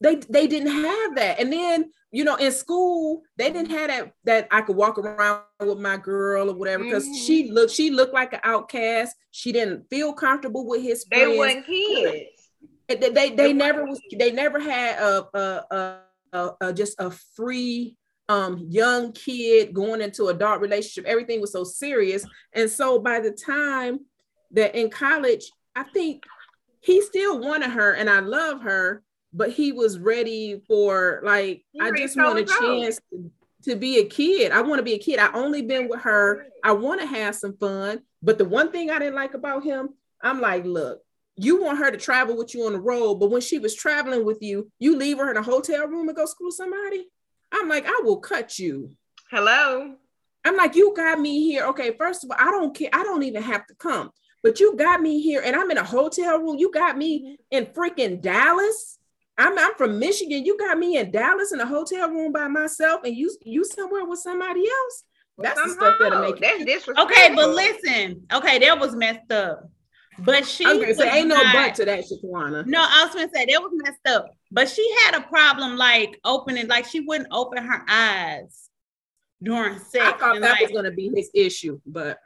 [0.00, 4.12] they they didn't have that and then you know, in school, they didn't have that
[4.24, 7.14] that I could walk around with my girl or whatever because mm-hmm.
[7.14, 9.14] she looked she looked like an outcast.
[9.30, 11.30] She didn't feel comfortable with his friends.
[11.30, 12.50] They weren't kids.
[12.88, 16.00] They they, they, they never was they never had a a, a,
[16.32, 17.96] a, a just a free
[18.28, 21.04] um, young kid going into adult relationship.
[21.08, 24.00] Everything was so serious, and so by the time
[24.52, 26.24] that in college, I think
[26.80, 31.80] he still wanted her, and I love her, but he was ready for like he
[31.80, 33.30] I just want a chance to,
[33.64, 34.52] to be a kid.
[34.52, 35.18] I want to be a kid.
[35.18, 36.46] I only been with her.
[36.64, 38.00] I want to have some fun.
[38.22, 39.90] But the one thing I didn't like about him,
[40.22, 41.00] I'm like, look,
[41.36, 44.24] you want her to travel with you on the road, but when she was traveling
[44.24, 47.06] with you, you leave her in a hotel room and go school somebody.
[47.52, 48.90] I'm like, I will cut you.
[49.30, 49.94] Hello.
[50.44, 51.66] I'm like, you got me here.
[51.66, 52.90] Okay, first of all, I don't care.
[52.92, 54.10] I don't even have to come,
[54.42, 56.58] but you got me here and I'm in a hotel room.
[56.58, 57.34] You got me mm-hmm.
[57.50, 58.98] in freaking Dallas.
[59.38, 60.44] I'm, I'm from Michigan.
[60.44, 64.04] You got me in Dallas in a hotel room by myself, and you you somewhere
[64.04, 65.04] with somebody else.
[65.38, 65.68] That's Somehow.
[65.68, 67.04] the stuff that'll make that's disrespectful.
[67.04, 69.70] Okay, but listen, okay, that was messed up.
[70.18, 72.66] But she I'm gonna say ain't not, no but to that, Shaquana.
[72.66, 74.26] No, I was gonna say that was messed up.
[74.50, 78.68] But she had a problem like opening, like she wouldn't open her eyes
[79.42, 80.04] during sex.
[80.04, 82.18] I thought that like, was gonna be his issue, but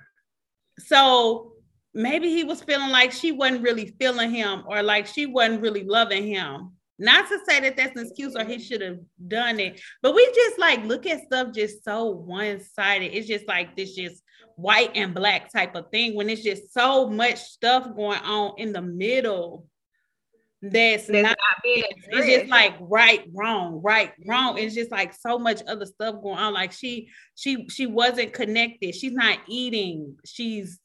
[0.81, 1.53] so
[1.95, 5.85] maybe he was feeling like she wasn't really feeling him or like she wasn't really
[5.85, 6.73] loving him.
[6.99, 10.27] Not to say that that's an excuse or he should have done it, but we
[10.35, 13.17] just like look at stuff just so one sided.
[13.17, 14.23] It's just like this just
[14.57, 18.73] white and black type of thing when it's just so much stuff going on in
[18.73, 19.67] the middle
[20.71, 24.57] that's, not, not being it's just like right wrong right wrong.
[24.57, 26.55] It's just like so much other stuff going on.
[26.55, 28.95] Like she she she wasn't connected.
[28.95, 30.17] She's not eating.
[30.25, 30.81] She's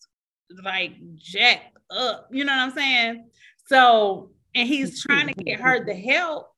[0.64, 3.30] like jacked up you know what i'm saying
[3.68, 6.52] so and he's trying to get her the help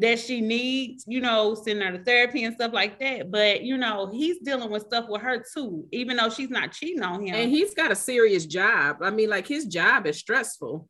[0.00, 3.30] that she needs, you know, sending her to therapy and stuff like that.
[3.30, 7.02] But you know, he's dealing with stuff with her too, even though she's not cheating
[7.02, 7.34] on him.
[7.34, 8.98] And he's got a serious job.
[9.02, 10.88] I mean, like his job is stressful.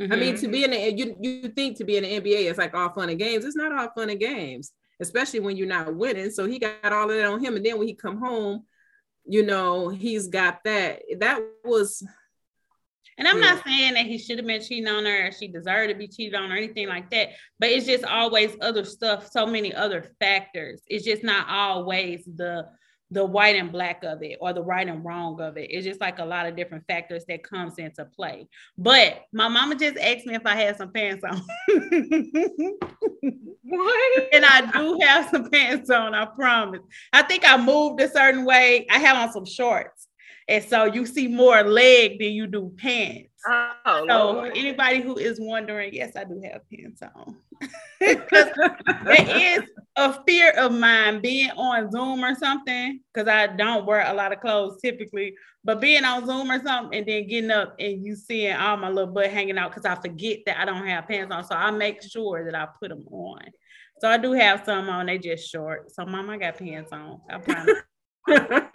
[0.00, 0.12] Mm-hmm.
[0.12, 2.58] I mean, to be in the you you think to be in the NBA, it's
[2.58, 3.44] like all fun and games.
[3.44, 6.30] It's not all fun and games, especially when you're not winning.
[6.30, 8.64] So he got all of that on him, and then when he come home,
[9.26, 11.02] you know, he's got that.
[11.18, 12.02] That was
[13.16, 13.54] and I'm yeah.
[13.54, 16.08] not saying that he should have been cheating on her or she deserved to be
[16.08, 20.10] cheated on or anything like that, but it's just always other stuff, so many other
[20.18, 20.82] factors.
[20.88, 22.66] It's just not always the
[23.14, 25.70] the white and black of it or the right and wrong of it.
[25.70, 28.48] It's just like a lot of different factors that comes into play.
[28.76, 31.40] But my mama just asked me if I had some pants on.
[33.62, 34.28] what?
[34.32, 36.80] And I do have some pants on, I promise.
[37.12, 38.86] I think I moved a certain way.
[38.90, 40.08] I have on some shorts.
[40.48, 43.30] And so you see more leg than you do pants.
[43.46, 44.52] Oh, so Lord.
[44.54, 47.36] anybody who is wondering, yes, I do have pants on.
[48.00, 48.50] Because
[49.04, 49.62] there is
[49.96, 54.32] a fear of mine being on Zoom or something, because I don't wear a lot
[54.32, 58.14] of clothes typically, but being on Zoom or something and then getting up and you
[58.16, 61.32] seeing all my little butt hanging out because I forget that I don't have pants
[61.32, 61.44] on.
[61.44, 63.40] So I make sure that I put them on.
[64.00, 65.90] So I do have some on, they just short.
[65.90, 67.20] So mom, I got pants on.
[67.30, 67.76] I promise.
[68.26, 68.70] But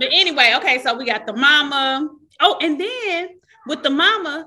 [0.00, 2.08] anyway, okay, so we got the mama.
[2.40, 3.28] Oh, and then
[3.66, 4.46] with the mama,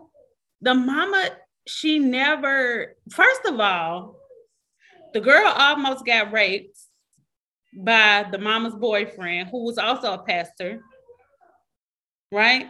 [0.61, 1.29] the mama,
[1.67, 4.15] she never, first of all,
[5.13, 6.79] the girl almost got raped
[7.73, 10.81] by the mama's boyfriend, who was also a pastor,
[12.31, 12.69] right?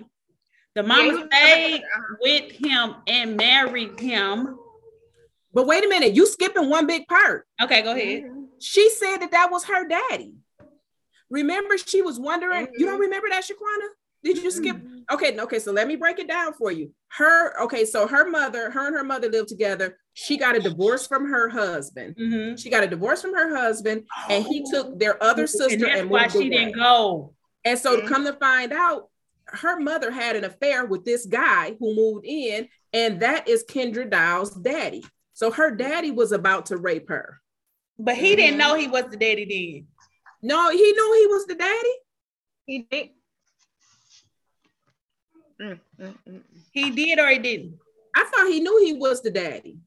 [0.75, 1.83] The mama stayed
[2.21, 4.57] with him and married him.
[5.53, 7.45] But wait a minute, you skipping one big part.
[7.61, 8.23] Okay, go ahead.
[8.59, 10.33] She said that that was her daddy.
[11.31, 12.67] Remember, she was wondering.
[12.67, 12.73] Mm-hmm.
[12.77, 13.01] You don't mm-hmm.
[13.01, 13.87] remember that, Shaquana?
[14.23, 14.75] Did you skip?
[14.75, 14.99] Mm-hmm.
[15.11, 15.57] Okay, okay.
[15.57, 16.93] So let me break it down for you.
[17.07, 17.85] Her, okay.
[17.85, 19.97] So her mother, her and her mother lived together.
[20.13, 22.15] She got a divorce from her husband.
[22.17, 22.57] Mm-hmm.
[22.57, 26.09] She got a divorce from her husband, and he took their other sister and, and
[26.09, 26.49] why she away.
[26.49, 27.33] didn't go.
[27.65, 28.07] And so, mm-hmm.
[28.07, 29.09] to come to find out,
[29.47, 34.09] her mother had an affair with this guy who moved in, and that is Kendra
[34.09, 35.03] Doll's daddy.
[35.33, 37.41] So her daddy was about to rape her.
[37.97, 39.87] But he didn't know he was the daddy then.
[40.41, 41.95] No, he knew he was the daddy.
[42.65, 43.09] He did.
[45.61, 47.77] Mm, mm, mm, he did or he didn't.
[48.15, 49.77] I thought he knew he was the daddy.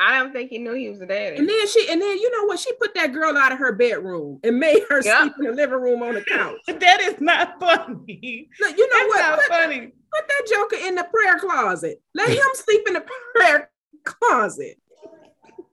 [0.00, 1.36] I don't think he knew he was the daddy.
[1.36, 2.60] And then she, and then you know what?
[2.60, 5.22] She put that girl out of her bedroom and made her yep.
[5.22, 6.60] sleep in the living room on the couch.
[6.66, 8.48] that is not funny.
[8.60, 9.20] Look, you know That's what?
[9.20, 9.80] Not put, funny.
[9.80, 12.00] Put that joker in the prayer closet.
[12.14, 13.70] Let him sleep in the prayer
[14.04, 14.76] closet.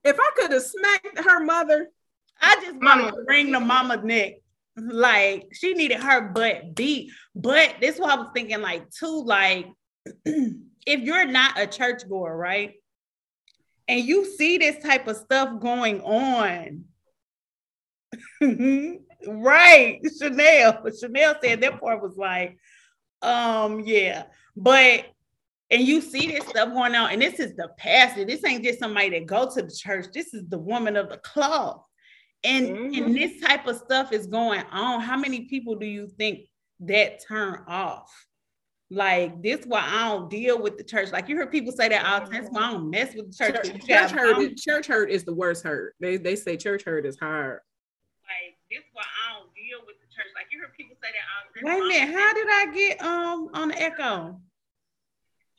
[0.03, 1.89] If I could have smacked her mother,
[2.41, 4.35] I just want to bring the mama neck.
[4.77, 7.11] Like she needed her butt beat.
[7.33, 9.67] But this is what I was thinking, like, too, like
[10.25, 12.73] if you're not a church goer, right?
[13.87, 16.85] And you see this type of stuff going on.
[19.27, 19.99] right.
[20.19, 20.83] Chanel.
[20.99, 22.57] Chanel said that part was like,
[23.21, 24.23] um, yeah.
[24.55, 25.05] But
[25.71, 28.23] and you see this stuff going on, and this is the pastor.
[28.23, 30.07] This ain't just somebody that go to the church.
[30.13, 31.84] This is the woman of the club
[32.45, 33.03] and mm-hmm.
[33.03, 36.47] and this type of stuff is going on how many people do you think
[36.79, 38.11] that turn off
[38.91, 41.11] like this why I don't deal with the church.
[41.11, 42.45] Like you heard people say that all the time.
[42.51, 43.55] Why I don't mess with the church.
[43.55, 45.95] Church, church hurt, is, church hurt is the worst hurt.
[45.99, 47.61] They they say church hurt is hard.
[48.23, 50.27] Like this why I don't deal with the church.
[50.35, 51.79] Like you heard people say that all the time.
[51.79, 54.39] Wait a minute, how did I get um on the echo?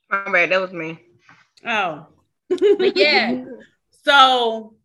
[0.09, 1.01] My bad, that was me.
[1.66, 2.07] Oh,
[2.49, 3.44] but yeah.
[4.05, 4.75] so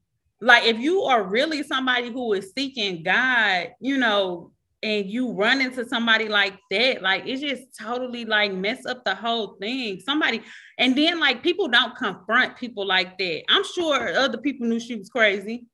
[0.41, 4.51] like if you are really somebody who is seeking God, you know,
[4.84, 9.13] and you run into somebody like that, like it just totally like mess up the
[9.13, 9.99] whole thing.
[9.99, 10.41] Somebody,
[10.80, 13.43] and then like people don't confront people like that.
[13.47, 15.67] I'm sure other people knew she was crazy.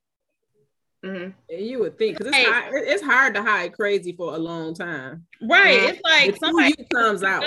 [1.06, 1.30] Mm-hmm.
[1.50, 5.84] You would think because it's, it's hard to hide crazy for a long time, right?
[5.84, 7.46] it's like somebody comes out.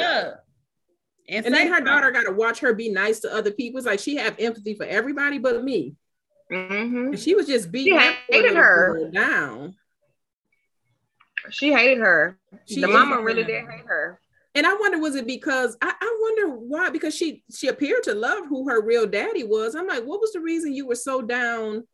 [1.28, 3.78] And, and then her daughter got to watch her be nice to other people.
[3.78, 5.94] It's like she have empathy for everybody but me.
[6.50, 7.14] Mm-hmm.
[7.14, 9.76] she was just beating she hated her down.
[11.50, 12.38] She hated her.
[12.66, 14.20] She the mama really did hate her.
[14.54, 16.90] And I wonder, was it because I, I wonder why?
[16.90, 19.74] Because she she appeared to love who her real daddy was.
[19.74, 21.86] I'm like, what was the reason you were so down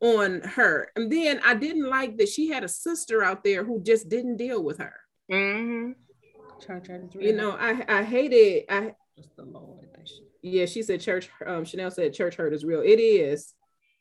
[0.00, 0.90] on her?
[0.96, 4.36] And then I didn't like that she had a sister out there who just didn't
[4.36, 4.94] deal with her.
[5.30, 5.92] Mm-hmm.
[7.20, 8.94] You know, I I hated I.
[9.16, 9.86] Just the Lord.
[10.42, 11.28] Yeah, she said church.
[11.44, 12.80] Um, Chanel said church hurt is real.
[12.80, 13.52] It is.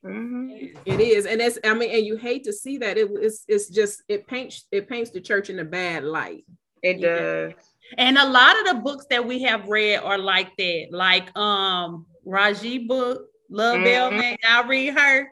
[0.06, 0.78] Mm-hmm.
[0.86, 2.98] It is, and it's I mean, and you hate to see that.
[2.98, 6.46] It, it's it's just it paints it paints the church in a bad light.
[6.84, 7.54] It does.
[7.98, 12.06] And a lot of the books that we have read are like that, like um
[12.24, 14.18] Raji book, Love mm-hmm.
[14.18, 15.32] Bell, I read her.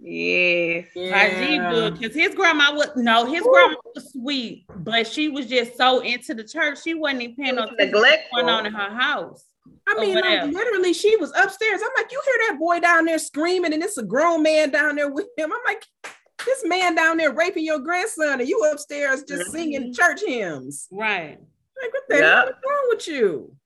[0.00, 0.86] Yes.
[0.96, 3.50] Raji book, because his grandma was no, his Ooh.
[3.52, 7.56] grandma was sweet, but she was just so into the church, she wasn't even paying
[7.56, 9.44] no attention going on in her house.
[9.88, 11.80] I mean, like, literally, she was upstairs.
[11.82, 14.96] I'm like, you hear that boy down there screaming, and it's a grown man down
[14.96, 15.52] there with him.
[15.52, 15.84] I'm like,
[16.44, 19.50] this man down there raping your grandson, and you upstairs just mm-hmm.
[19.50, 20.88] singing church hymns.
[20.90, 21.38] Right.
[21.82, 22.24] Like, what the yep.
[22.24, 23.56] hell is wrong with you?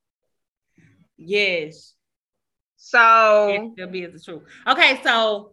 [1.16, 1.94] Yes.
[2.76, 4.42] So it'll be the truth.
[4.66, 5.52] Okay, so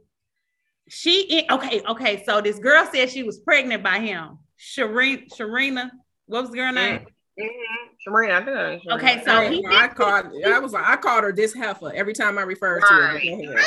[0.90, 2.24] she okay, okay.
[2.26, 4.40] So this girl said she was pregnant by him.
[4.60, 5.30] Sharina.
[5.30, 5.92] Sharina.
[6.26, 7.06] What was the girl name?
[7.40, 8.14] Mm-hmm.
[8.14, 8.96] Sharina, I think I.
[8.96, 10.26] Okay, so I, he I called.
[10.46, 13.14] I was like, I called her this heifer every time I referred to her.
[13.14, 13.46] Right.
[13.46, 13.66] Go ahead.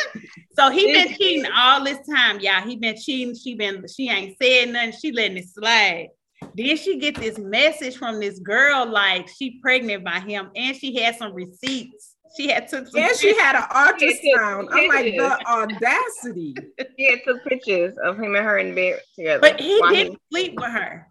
[0.53, 2.63] So he been cheating all this time, y'all.
[2.63, 3.35] He been cheating.
[3.35, 4.93] She been she ain't said nothing.
[4.93, 6.09] She letting it slide.
[6.55, 10.97] Then she get this message from this girl like she pregnant by him, and she
[11.01, 12.17] had some receipts.
[12.37, 14.69] She had took some And she had an ultrasound.
[14.73, 16.57] I'm like, the audacity.
[16.99, 19.41] Yeah, took pictures of him and her in bed together.
[19.41, 21.09] but he didn't sleep with her.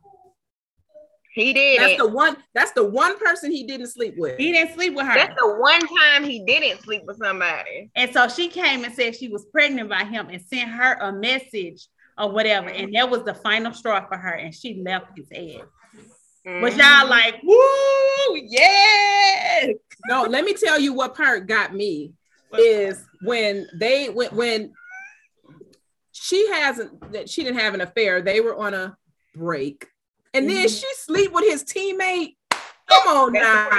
[1.33, 2.37] He did That's the one.
[2.53, 4.37] That's the one person he didn't sleep with.
[4.37, 5.15] He didn't sleep with her.
[5.15, 7.89] That's the one time he didn't sleep with somebody.
[7.95, 11.11] And so she came and said she was pregnant by him and sent her a
[11.11, 12.69] message or whatever.
[12.69, 14.33] And that was the final straw for her.
[14.33, 15.65] And she left his ass.
[16.45, 16.77] But Mhm.
[16.77, 19.71] y'all like, woo, yeah.
[20.07, 22.13] No, let me tell you what part got me
[22.59, 24.73] is when they when when
[26.11, 28.21] she hasn't that she didn't have an affair.
[28.21, 28.95] They were on a
[29.33, 29.87] break,
[30.33, 30.79] and then Mhm.
[30.79, 32.35] she sleep with his teammate.
[32.89, 33.69] Come on now.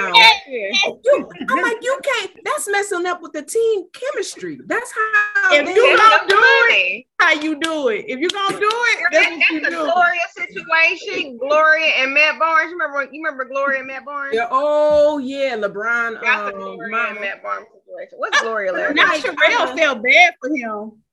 [0.47, 2.31] You- I'm like, you can't.
[2.43, 4.59] That's messing up with the team chemistry.
[4.65, 5.53] That's how.
[5.53, 8.05] If they- you That's don't do it, how you do it.
[8.07, 9.77] If you gonna do it, That- that's what That's you the do.
[9.77, 11.37] Gloria situation.
[11.37, 12.71] Gloria and Matt Barnes.
[12.71, 13.03] You remember?
[13.13, 14.33] You remember Gloria and Matt Barnes?
[14.33, 16.19] Yeah, oh yeah, LeBron.
[16.21, 17.19] That's the Um, Gloria and.
[17.19, 18.17] Matt Barnes situation.
[18.17, 19.21] What's Gloria last Now name?
[19.21, 21.03] Sherelle felt bad for him.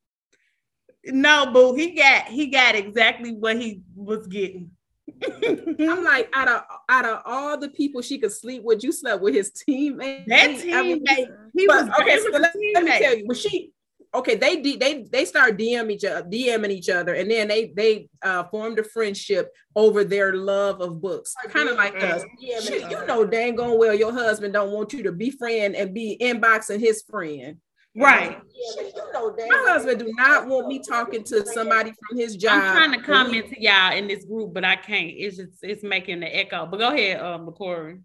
[1.04, 4.70] No, boo, he got he got exactly what he was getting.
[5.80, 9.22] I'm like, out of out of all the people she could sleep with, you slept
[9.22, 10.26] with his teammate.
[10.26, 13.36] that I mean, teammate, he but was okay, so let, let me tell you, when
[13.36, 13.72] she
[14.14, 18.08] okay, they they they start DM each other, DMing each other, and then they they
[18.22, 22.22] uh formed a friendship over their love of books, kind of like us.
[22.62, 25.94] Shit, you know, dang on well, your husband don't want you to be friend and
[25.94, 27.58] be inboxing his friend.
[27.94, 28.40] Right.
[28.76, 32.62] Shit, you know, my husband do not want me talking to somebody from his job.
[32.62, 35.12] I'm trying to comment to y'all in this group, but I can't.
[35.14, 36.66] It's just it's making the echo.
[36.66, 38.00] But go ahead, um, McCory.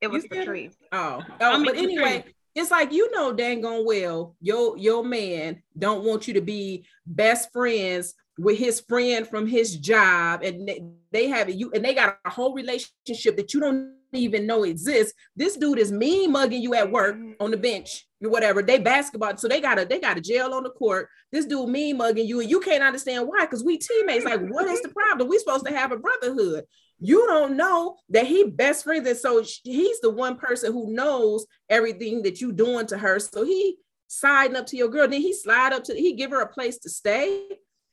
[0.00, 0.40] It was You said it?
[0.46, 0.76] Patrice.
[0.92, 5.04] Oh, I oh mean, but anyway, it's like you know dang on well, your your
[5.04, 10.66] man don't want you to be best friends with his friend from his job, and
[10.66, 10.82] they,
[11.12, 15.14] they have you and they got a whole relationship that you don't even know exists.
[15.36, 17.32] This dude is mean mugging you at work mm-hmm.
[17.40, 18.62] on the bench or whatever.
[18.62, 21.08] They basketball, so they got a they got a jail on the court.
[21.32, 24.24] This dude mean mugging you, and you can't understand why because we teammates.
[24.24, 25.28] Like, what is the problem?
[25.28, 26.64] We supposed to have a brotherhood
[27.00, 31.46] you don't know that he best friends and so he's the one person who knows
[31.68, 35.32] everything that you doing to her so he siding up to your girl then he
[35.32, 37.48] slide up to he give her a place to stay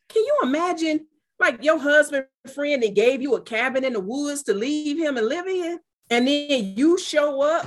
[0.09, 1.07] can you imagine
[1.39, 5.17] like your husband friend that gave you a cabin in the woods to leave him
[5.17, 7.65] and live in and then you show up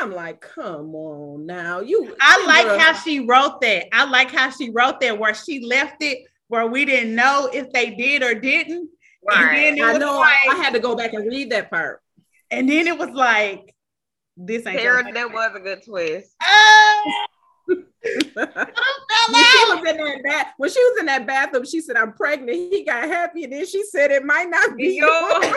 [0.00, 3.86] i'm like come on now you I like Kendra, how she wrote that.
[3.92, 7.70] I like how she wrote that where she left it where we didn't know if
[7.72, 8.88] they did or didn't.
[9.26, 9.56] Right.
[9.56, 11.70] And then i was know like, I, I had to go back and read that
[11.70, 12.00] part
[12.50, 13.74] and then it was like,
[14.36, 16.34] this ain't Sarah, your- that was a good twist.
[18.36, 18.44] Oh,
[19.32, 22.12] when she was in that bath, when she was in that bathroom, she said, "I'm
[22.12, 25.56] pregnant." He got happy, and then she said, "It might not be Yo, yours."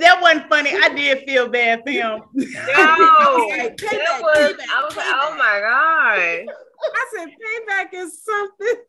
[0.00, 0.70] That wasn't funny.
[0.74, 2.22] I did feel bad for him.
[2.34, 2.46] yo,
[3.48, 4.52] Like, that payback, was.
[4.54, 6.54] payback, I was like, oh my god.
[6.94, 8.82] I said, "Payback is something."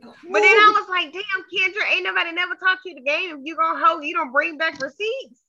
[0.00, 3.30] But then I was like, damn, Kendra, ain't nobody never taught you the game.
[3.36, 5.42] If you gonna hold, you don't bring back receipts.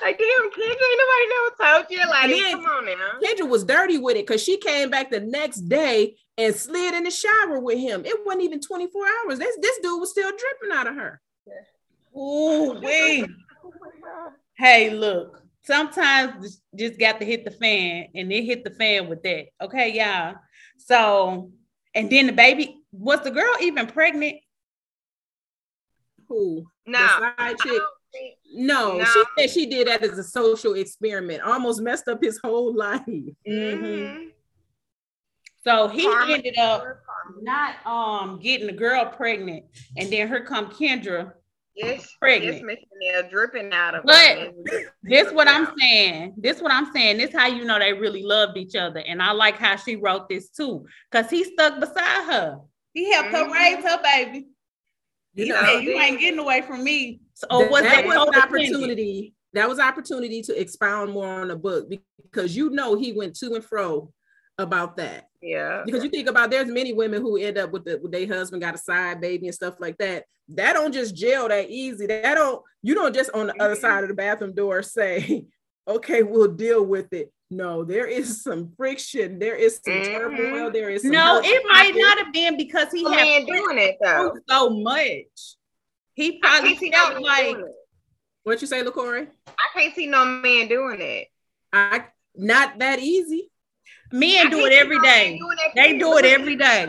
[0.00, 1.98] Like, damn, Kendra, ain't nobody never taught you.
[2.08, 3.18] Like, And then- come on now.
[3.22, 7.04] Kendra was dirty with it because she came back the next day and slid in
[7.04, 8.04] the shower with him.
[8.04, 9.38] It wasn't even 24 hours.
[9.38, 11.20] This this dude was still dripping out of her.
[12.16, 13.26] Ooh, wait.
[14.54, 15.42] Hey, look.
[15.64, 19.46] Sometimes just- just got to hit the fan, and it hit the fan with that.
[19.60, 20.34] Okay, y'all.
[20.76, 21.50] So,
[21.94, 24.36] and then the baby was the girl even pregnant?
[26.28, 26.64] Who?
[26.86, 26.98] No.
[26.98, 27.56] The side.
[28.54, 29.04] No, No.
[29.04, 31.42] she said she did that as a social experiment.
[31.42, 33.00] Almost messed up his whole life.
[33.48, 34.28] Mm-hmm.
[35.64, 36.34] So he Karma.
[36.34, 36.84] ended up
[37.40, 39.64] not um getting the girl pregnant,
[39.96, 41.32] and then here come Kendra.
[41.74, 42.54] Yes, Pregnant.
[42.56, 44.52] yes, Miss dripping out of But her.
[45.02, 46.34] This what I'm saying.
[46.36, 47.16] This what I'm saying.
[47.18, 49.00] This how you know they really loved each other.
[49.00, 50.84] And I like how she wrote this too.
[51.10, 52.58] Cause he stuck beside her.
[52.92, 53.52] He helped her Mhm.
[53.52, 54.48] raise her baby.
[55.34, 57.20] You He know, said, you ain't getting away from me.
[57.34, 59.34] So or was that that, was an opportunity.
[59.54, 61.88] That was opportunity to expound more on the book
[62.22, 64.12] because you know he went to and fro
[64.58, 65.28] about that.
[65.40, 65.82] Yeah.
[65.84, 68.62] Because you think about there's many women who end up with the with their husband
[68.62, 70.24] got a side baby and stuff like that.
[70.48, 72.06] That don't just jail that easy.
[72.06, 75.46] That don't you don't just on the other side of the bathroom door say,
[75.88, 77.32] okay, we'll deal with it.
[77.50, 79.38] no, there is some friction.
[79.38, 80.04] There is some Mhm.
[80.16, 80.70] turmoil.
[80.70, 83.78] There is some No, it might not have been because he A had man doing
[83.78, 84.34] it though.
[84.48, 85.56] so much.
[86.14, 87.56] He probably can't see no felt like.
[88.44, 89.28] What you say, LaCory?
[89.46, 91.28] I can't see no man doing it.
[91.72, 93.50] I not that easy.
[94.12, 95.40] Men do it every day.
[95.74, 96.86] They do it every day.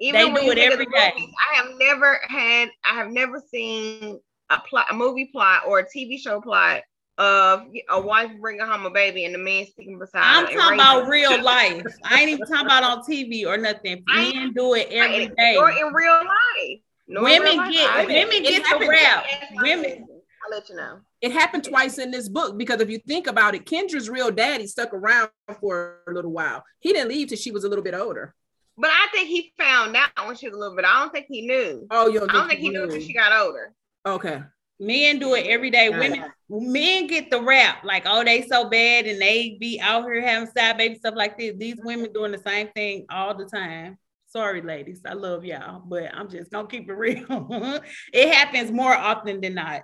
[0.00, 1.12] They do it every day.
[1.16, 4.20] movies, I have never had, I have never seen
[4.50, 6.82] a plot, a movie plot or a TV show plot
[7.18, 11.08] of a wife bringing home a baby and the man sticking beside I'm talking about
[11.08, 11.84] real life.
[12.04, 14.02] I ain't even talking about on TV or nothing.
[14.08, 15.56] I- Men do it every day.
[15.56, 16.80] Or in real life.
[17.08, 19.24] No, Women real life, get women get the rap.
[19.56, 20.06] Women.
[20.44, 21.00] I'll let you know.
[21.20, 24.66] It happened twice in this book because if you think about it, Kendra's real daddy
[24.66, 25.30] stuck around
[25.60, 26.64] for a little while.
[26.80, 28.34] He didn't leave till she was a little bit older.
[28.76, 30.84] But I think he found out when she was a little bit.
[30.84, 31.86] I don't think he knew.
[31.90, 33.72] Oh, you don't I don't think he knew until she got older.
[34.06, 34.42] Okay.
[34.80, 35.90] Men do it every day.
[35.90, 40.20] Women, men get the rap like, oh, they so bad and they be out here
[40.20, 41.54] having side baby stuff like this.
[41.56, 43.98] These women doing the same thing all the time.
[44.26, 47.24] Sorry, ladies, I love y'all, but I'm just gonna keep it real.
[48.12, 49.82] it happens more often than not.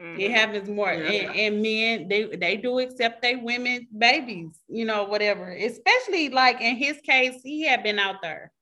[0.00, 0.20] Mhm.
[0.20, 1.08] It happens more, Yeah.
[1.30, 5.50] and, and men they they do accept they women babies, you know, whatever.
[5.50, 8.52] Especially like in his case, he had been out there.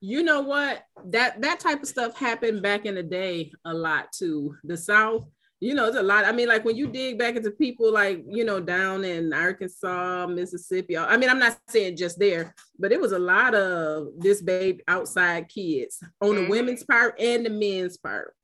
[0.00, 0.82] You know what?
[1.06, 4.54] That that type of stuff happened back in the day a lot too.
[4.64, 5.26] The South,
[5.60, 6.26] you know, it's a lot.
[6.26, 10.26] I mean, like when you dig back into people like, you know, down in Arkansas,
[10.26, 10.98] Mississippi.
[10.98, 14.80] I mean, I'm not saying just there, but it was a lot of this babe
[14.88, 16.50] outside kids on the Mhm.
[16.50, 18.34] women's part and the men's part.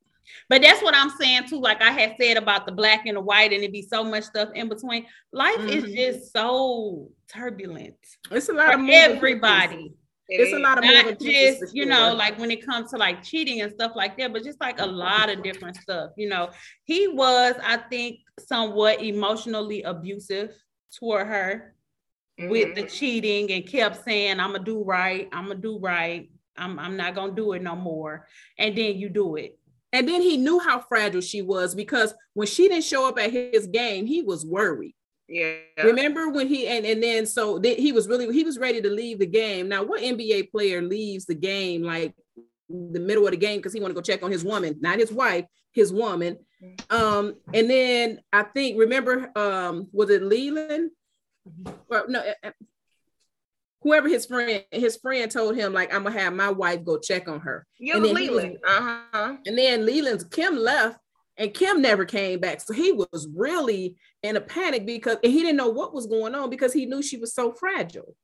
[0.48, 1.60] But that's what I'm saying too.
[1.60, 4.24] Like I had said about the black and the white, and it'd be so much
[4.24, 5.06] stuff in between.
[5.32, 5.96] Life is Mhm.
[5.96, 7.96] just so turbulent
[8.30, 9.94] It's a lot of everybody.
[10.28, 13.22] It It's a lot of Not just you know, like when it comes to like
[13.22, 16.12] cheating and stuff like that, but just like a lot of different stuff.
[16.16, 16.50] You know,
[16.84, 20.54] he was, I think, somewhat emotionally abusive
[20.96, 21.74] toward her
[22.38, 22.90] with the Mhm.
[22.98, 27.14] cheating and kept saying, I'm gonna do right, I'm gonna do right, I'm I'm not
[27.14, 28.26] gonna do it no more.
[28.56, 29.58] And then you do it.
[29.92, 33.32] And then he knew how fragile she was because when she didn't show up at
[33.32, 34.94] his game, he was worried.
[35.28, 35.54] yeah.
[35.82, 38.90] Remember when he and and then so th- he was really he was ready to
[38.90, 39.68] leave the game.
[39.68, 42.14] Now, what NBA player leaves the game like
[42.68, 44.98] the middle of the game because he want to go check on his woman, not
[44.98, 46.38] his wife, his woman.
[46.88, 50.90] Um, and then I think remember um was it Leland?
[51.88, 52.50] Well, no, uh, uh,
[53.82, 57.28] whoever his friend his friend told him like I'm gonna have my wife go check
[57.28, 57.66] on her.
[57.78, 58.58] You and then he was- Leland.
[58.66, 59.36] Uh-huh.
[59.46, 60.98] And then Leland's Kim left
[61.36, 62.60] and Kim never came back.
[62.60, 66.50] So he was really in a panic because he didn't know what was going on
[66.50, 68.14] because he knew she was so fragile.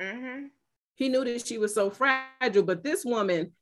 [0.00, 0.46] Mm-hmm.
[0.94, 2.62] He knew that she was so fragile.
[2.62, 3.52] But this woman,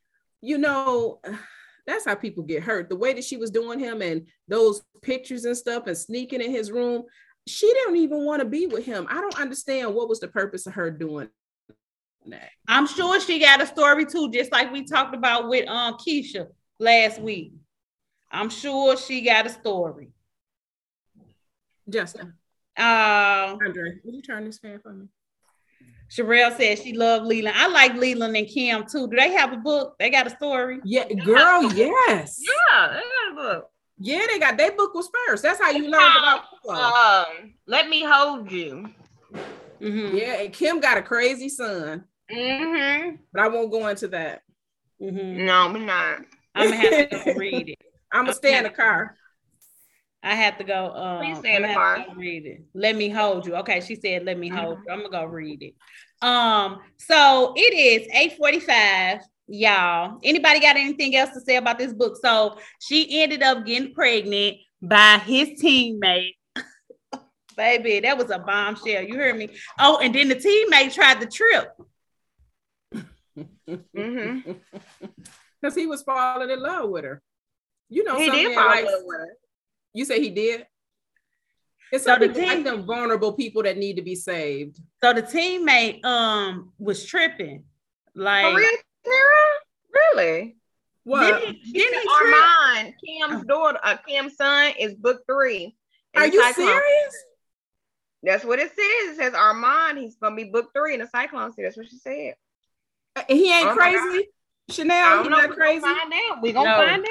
[0.42, 1.20] you know,
[1.86, 2.88] that's how people get hurt.
[2.88, 6.50] The way that she was doing him and those pictures and stuff and sneaking in
[6.50, 7.04] his room,
[7.46, 9.06] she didn't even want to be with him.
[9.10, 11.28] I don't understand what was the purpose of her doing
[12.26, 12.50] that.
[12.68, 16.46] I'm sure she got a story too, just like we talked about with um Keisha
[16.78, 17.52] last week.
[18.30, 20.10] I'm sure she got a story.
[21.88, 22.34] Justin,
[22.78, 25.08] Uh, Andre, would you turn this fan for me?
[26.08, 27.56] Sherelle said she loved Leland.
[27.58, 29.08] I like Leland and Kim too.
[29.08, 29.96] Do they have a book?
[29.98, 30.78] They got a story.
[30.84, 32.38] Yeah, girl, yes.
[32.40, 33.70] Yeah, they got a book.
[34.02, 35.42] Yeah, they got their book was first.
[35.42, 36.94] That's how you learned about football.
[36.94, 38.88] Um, let me hold you.
[39.80, 43.16] Mhm, Yeah, and Kim got a crazy son, Mm-hmm.
[43.32, 44.42] but I won't go into that.
[45.00, 45.44] mhm.
[45.44, 46.20] No, we're not.
[46.54, 47.78] I'm gonna have to read it.
[48.12, 49.16] I'm gonna stay in the car.
[50.22, 50.92] I have to go.
[50.94, 52.14] Um, Please stay in I'm the gonna have to car.
[52.14, 52.62] go read it.
[52.74, 53.56] Let me hold you.
[53.56, 55.74] Okay, she said, "Let me hold you." I'm gonna go read it.
[56.24, 60.18] Um, so it is 8:45, y'all.
[60.22, 62.16] Anybody got anything else to say about this book?
[62.22, 66.36] So she ended up getting pregnant by his teammate.
[67.56, 69.02] Baby, that was a bombshell.
[69.02, 69.50] You heard me.
[69.78, 71.72] Oh, and then the teammate tried to trip.
[73.68, 74.52] Mm-hmm.
[75.60, 77.22] Because he was falling in love with her.
[77.88, 79.36] You know, he did men fall like- in love with her.
[79.94, 80.66] You say he did.
[81.92, 84.78] It's So the people like them vulnerable people that need to be saved.
[85.04, 87.64] So the teammate um was tripping.
[88.14, 88.78] Like For real, Tara?
[89.04, 90.56] Really?
[91.04, 91.40] What?
[91.40, 92.08] Didn't didn't said he?
[92.08, 95.74] Armand, Kim's daughter, uh, Kim's son is book three.
[96.14, 96.66] in Are you Cyclone.
[96.68, 97.24] serious?
[98.22, 98.78] That's what it says.
[98.78, 101.74] It says Armand, he's gonna be book three in the Cyclone series.
[101.74, 102.34] That's what she said.
[103.16, 104.28] Uh, He ain't Oh crazy.
[104.70, 105.80] Chanel, don't he's not We're crazy.
[105.80, 106.42] gonna find out.
[106.42, 106.76] We're gonna No.
[106.76, 107.06] find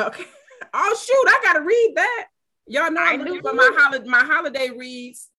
[0.00, 0.06] out.
[0.08, 0.24] Okay.
[0.74, 2.26] Oh shoot, I gotta read that.
[2.66, 5.30] Y'all know I I'm looking do for my holiday my holiday reads.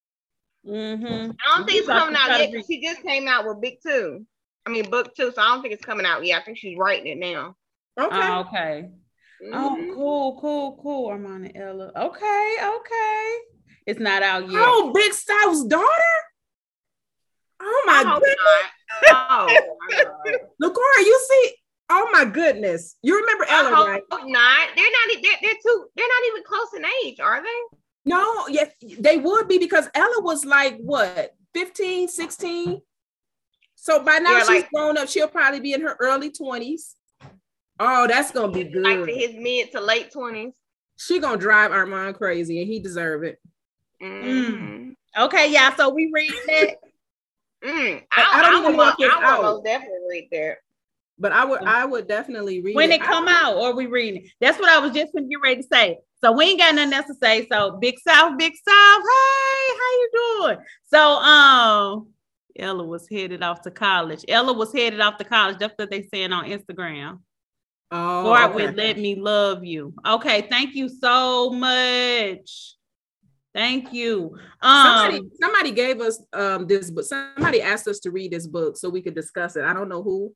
[0.66, 1.06] Mm-hmm.
[1.06, 2.54] I don't think You it's got to coming out try to yet.
[2.56, 4.26] 'cause She just came out with Big Two.
[4.70, 5.32] I mean, book two.
[5.32, 6.42] So I don't think it's coming out yet.
[6.42, 7.56] I think she's writing it now.
[8.00, 8.16] Okay.
[8.16, 8.90] Oh, okay.
[9.52, 9.94] Oh, Mhm.
[9.96, 11.08] cool, cool, cool.
[11.10, 11.92] Armand and Ella.
[11.96, 13.38] Okay, okay.
[13.88, 14.62] It's not out yet.
[14.64, 16.14] Oh, Big Styles' daughter.
[17.62, 18.40] Oh my I hope goodness.
[19.12, 20.40] Oh, my God.
[20.62, 21.56] Lacora, you see?
[21.90, 22.96] Oh my goodness.
[23.02, 24.04] You remember I Ella, hope right?
[24.12, 24.70] not.
[24.76, 25.22] They're not.
[25.24, 25.86] They're, they're too.
[25.96, 27.78] They're not even close in age, are they?
[28.06, 32.82] No, yes, they would be because Ella was like what 15, 16.
[33.82, 35.08] So by now Yeah, she's like- grown up.
[35.08, 36.96] She'll probably be in her early 20s.
[37.80, 38.84] Oh, that's gonna be good.
[38.84, 40.54] Like to his mid to late twenties.
[40.98, 43.40] she gonna drive Armand crazy and he deserve it.
[44.04, 44.96] Mm.
[45.18, 45.74] Okay, yeah.
[45.76, 46.76] So we read that.
[47.62, 48.02] Mm.
[48.10, 49.64] I I, don't I, even know if it's I would out.
[49.66, 50.56] definitely read that.
[51.18, 53.02] But I would I would definitely read when it.
[53.02, 54.32] it come out, or we reading it.
[54.40, 55.98] That's what I was just when you ready to say.
[56.24, 57.48] So we ain't got nothing else to say.
[57.52, 60.58] So Big South, Big South, hey, how you doing?
[60.88, 62.08] So um,
[62.58, 64.26] Ella was headed off to college.
[64.28, 65.58] Ella was headed off to college.
[65.60, 67.20] That's what they saying on Instagram.
[67.92, 68.66] Oh, Start okay.
[68.66, 72.76] with "Let Me Love You." Okay, thank you so much.
[73.54, 74.38] Thank you.
[74.62, 77.06] somebody, Um, somebody gave us um this book.
[77.06, 79.64] Somebody asked us to read this book so we could discuss it.
[79.64, 80.34] I don't know who,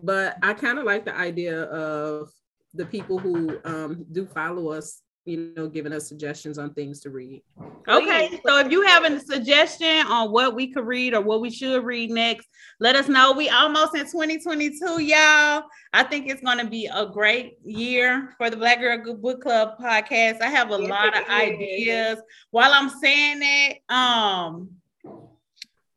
[0.00, 2.30] but I kind of like the idea of
[2.72, 7.10] the people who um do follow us, you know, giving us suggestions on things to
[7.10, 7.42] read.
[7.88, 11.50] Okay, so if you have a suggestion on what we could read or what we
[11.50, 12.46] should read next,
[12.78, 13.32] let us know.
[13.32, 15.62] We almost in 2022, y'all.
[15.92, 19.40] I think it's going to be a great year for the Black Girl Good Book
[19.42, 20.42] Club podcast.
[20.42, 22.18] I have a Yes, lot of ideas.
[22.50, 24.70] While I'm saying that, um,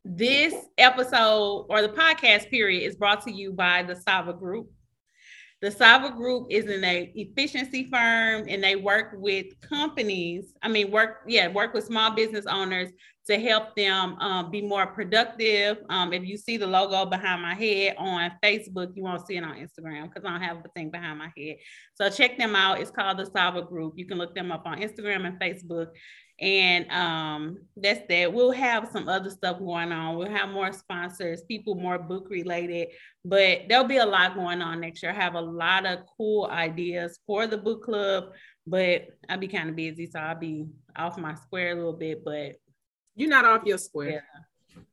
[0.04, 4.70] this episode or the podcast period is brought to you by the Sava Group.
[5.60, 10.54] The Sava Group is an efficiency firm and they work with companies.
[10.62, 12.90] I mean, work, yeah, work with small business owners
[13.26, 15.78] to help them um, be more productive.
[15.90, 19.44] Um, if you see the logo behind my head on Facebook, you won't see it
[19.44, 21.56] on Instagram because I don't have the thing behind my head.
[21.94, 22.80] So check them out.
[22.80, 23.94] It's called the Sava Group.
[23.96, 25.88] You can look them up on Instagram and Facebook.
[26.40, 28.32] And um, that's that.
[28.32, 30.16] We'll have some other stuff going on.
[30.16, 32.88] We'll have more sponsors, people more book related,
[33.24, 35.10] but there'll be a lot going on next year.
[35.10, 38.26] I have a lot of cool ideas for the book club,
[38.66, 42.24] but I'll be kind of busy, so I'll be off my square a little bit.
[42.24, 42.52] But
[43.16, 44.10] You're not off your square.
[44.10, 44.40] Yeah.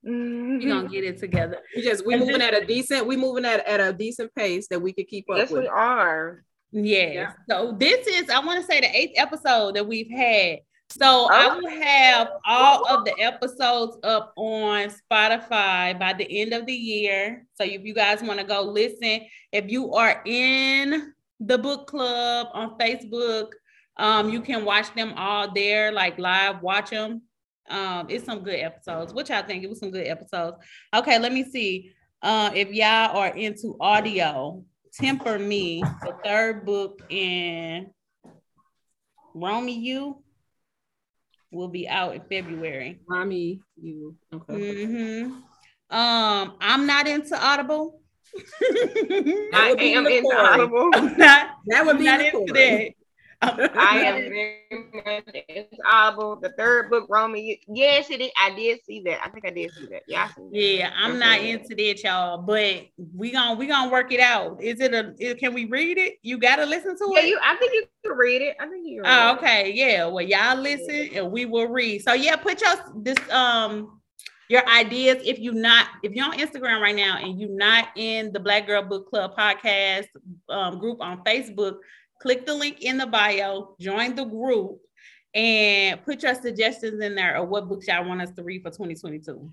[0.04, 0.64] Mhm.
[0.64, 1.60] we're gonna get it together.
[1.76, 4.68] We just we And moving at a decent, we moving at, at a decent pace
[4.70, 5.62] that we could keep up Yes, with.
[5.64, 6.44] we are.
[6.72, 7.14] Yes.
[7.14, 7.34] Yeah.
[7.48, 10.60] So this is, I want to say, the eighth episode that we've had.
[10.90, 16.66] So I will have all of the episodes up on Spotify by the end of
[16.66, 17.46] the year.
[17.56, 19.22] So if you guys want to go listen,
[19.52, 23.50] if you are in the book club on Facebook,
[23.98, 27.24] um, you can watch them all there, like live, watch them.
[27.70, 30.58] Um, it's some good episodes, which I think it was some good episodes.
[30.96, 31.92] Okay, let me see.
[32.22, 34.64] Uh, if y'all are into audio,
[34.94, 37.88] Temper Me, the third book in
[39.34, 40.22] Romeo
[41.56, 43.00] will be out in February.
[43.08, 44.86] Mommy, you okay.
[44.86, 45.32] hmm
[45.90, 48.02] Um, I'm not into Audible.
[49.54, 50.92] I am the into Audible.
[50.94, 53.05] I'm not, That would I'm be not the into that.
[53.42, 54.60] I am very
[55.06, 56.38] much into Audible.
[56.38, 57.56] The third book, Romeo.
[57.68, 58.32] Yes, it is.
[58.40, 59.20] I did see that.
[59.24, 60.04] I think I did see that.
[60.08, 60.58] Yeah, I seen that.
[60.58, 61.52] Yeah, I'm not Okay.
[61.52, 62.38] into that, y'all.
[62.40, 64.62] But we gonna we gonna work it out.
[64.62, 65.14] Is it a?
[65.20, 66.16] is- Can we read it?
[66.22, 67.28] You gotta listen to Yeah, it.
[67.28, 67.40] you.
[67.44, 68.56] I think you can read it.
[68.60, 69.02] I think you.
[69.06, 69.38] Oh, it.
[69.38, 69.72] okay.
[69.74, 70.06] Yeah.
[70.08, 72.02] Well, y'all listen and we will read.
[72.04, 74.02] So yeah, put your this um
[74.48, 78.32] your ideas if you not if you're on Instagram right now and you're not in
[78.32, 80.06] the Black Girl Book Club podcast
[80.50, 81.78] um, group on Facebook,
[82.22, 84.80] click the link in the bio, join the group,
[85.34, 88.72] and put your suggestions in there of what books y'all want us to read for
[88.72, 89.52] 2022.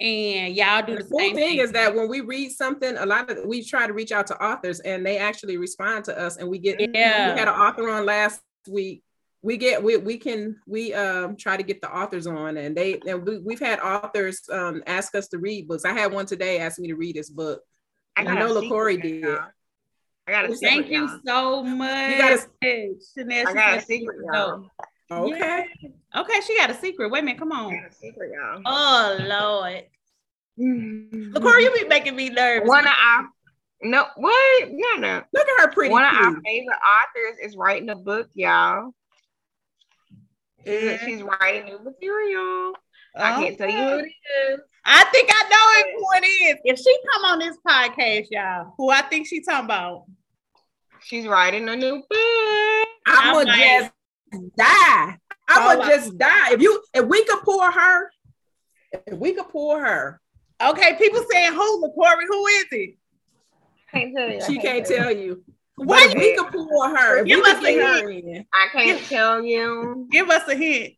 [0.00, 3.06] And y'all do The the, cool same thing is that when we read something, a
[3.06, 6.36] lot of we try to reach out to authors and they actually respond to us
[6.36, 7.32] and we get yeah.
[7.32, 9.04] we had an author on last week.
[9.42, 12.98] We get we we can we um try to get the authors on and they
[13.06, 15.84] and we, we've had authors um ask us to read books.
[15.84, 17.62] I had one today ask me to read this book.
[18.16, 19.22] I got know a LaCorey did.
[19.22, 19.46] y'all.
[20.26, 20.70] I got a Thank secret.
[20.70, 21.20] Thank you y'all.
[21.26, 22.10] so much.
[22.12, 24.60] You gotta- Chanel, I got a secret, y'all.
[24.60, 24.70] dope.
[25.10, 25.66] Okay.
[26.16, 27.10] Okay, she got a secret.
[27.10, 27.70] Wait a minute, come I on.
[27.74, 28.62] got a secret, y'all.
[28.64, 29.84] Oh Lord,
[30.58, 31.32] Mm-hmm.
[31.34, 32.68] Lacora, you be making me nervous.
[32.68, 33.28] One of our
[33.82, 35.90] no what no no Look at her pretty.
[35.90, 36.44] one of our cute.
[36.44, 38.92] favorite authors is writing a book, y'all.
[40.64, 42.72] She's, she's writing new material.
[43.16, 44.12] I can't tell you who it
[44.52, 44.60] is.
[44.86, 46.58] I think I know who it is.
[46.64, 50.04] If she come on this podcast, y'all, who I think she talking about.
[51.02, 52.88] She's writing a new book.
[53.06, 53.90] I'ma I might-
[54.32, 55.18] just die.
[55.48, 56.52] I'ma All just die.
[56.52, 58.10] If you if we could pour her,
[59.06, 60.20] if we could pour her,
[60.62, 62.96] Okay, people saying who, Lacora, who is it?
[63.92, 64.36] I can't tell you.
[64.40, 65.44] I she can't tell you.
[65.76, 67.18] Why But we could pull her.
[67.18, 68.46] If Give we us could get a her in.
[68.54, 70.08] I can't tell you.
[70.10, 70.94] Give us a hint.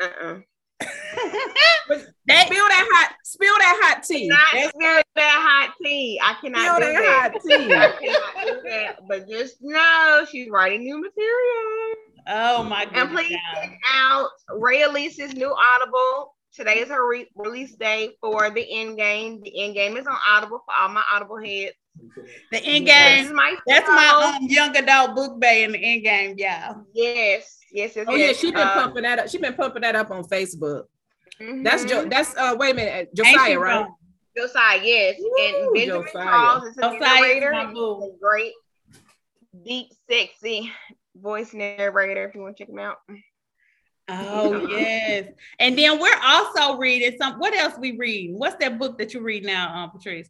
[0.00, 0.38] Uh-uh.
[2.26, 4.28] That- Spill that hot, spill that hot tea.
[4.28, 6.20] Not That's- spill that hot tea.
[6.22, 7.32] I Spill cannot do that that.
[7.32, 7.74] hot tea.
[7.74, 8.96] I cannot do that.
[9.08, 11.94] But just know she's writing new material.
[12.28, 12.94] oh my god!
[12.96, 13.62] And please y'all.
[13.62, 16.34] check out Ray Elise's new Audible.
[16.52, 19.40] Today is her re- release day for the end game.
[19.42, 21.74] The end game is on Audible for all my Audible heads.
[22.52, 23.36] The end This is game.
[23.36, 26.84] my That's my um, young adult book bay in the end game, y'all.
[26.94, 28.04] yes, yes, yes.
[28.08, 28.36] Oh yeah, yes.
[28.38, 29.28] she been Uh, pumping that up.
[29.28, 30.84] She been pumping that up on Facebook.
[31.40, 31.64] Mhm.
[31.64, 33.86] That's jo- that's uh wait a minute, Josiah, she right?
[34.36, 35.16] Josiah, yes.
[35.18, 36.24] Woo, and Benjamin Josiah.
[36.24, 37.52] Charles is a Josiah is narrator.
[37.52, 38.02] my He's boo.
[38.02, 38.52] a great,
[39.64, 40.72] deep, sexy
[41.16, 42.96] voice narrator if you want to check him out.
[44.08, 45.32] Oh yes.
[45.58, 47.38] And then we're also reading some.
[47.38, 48.34] What else we read?
[48.34, 50.28] What's that book that you read now, um, Patrice?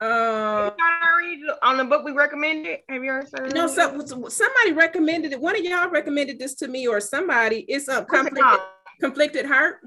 [0.00, 0.74] Uh, Have
[1.18, 2.80] read on the book we recommended?
[2.88, 3.54] Have you ever heard?
[3.54, 4.08] no, of it?
[4.08, 5.40] so, somebody recommended it.
[5.40, 7.60] One of y'all recommended this to me, or somebody.
[7.68, 8.60] It's a What's it
[9.00, 9.80] conflicted, heart.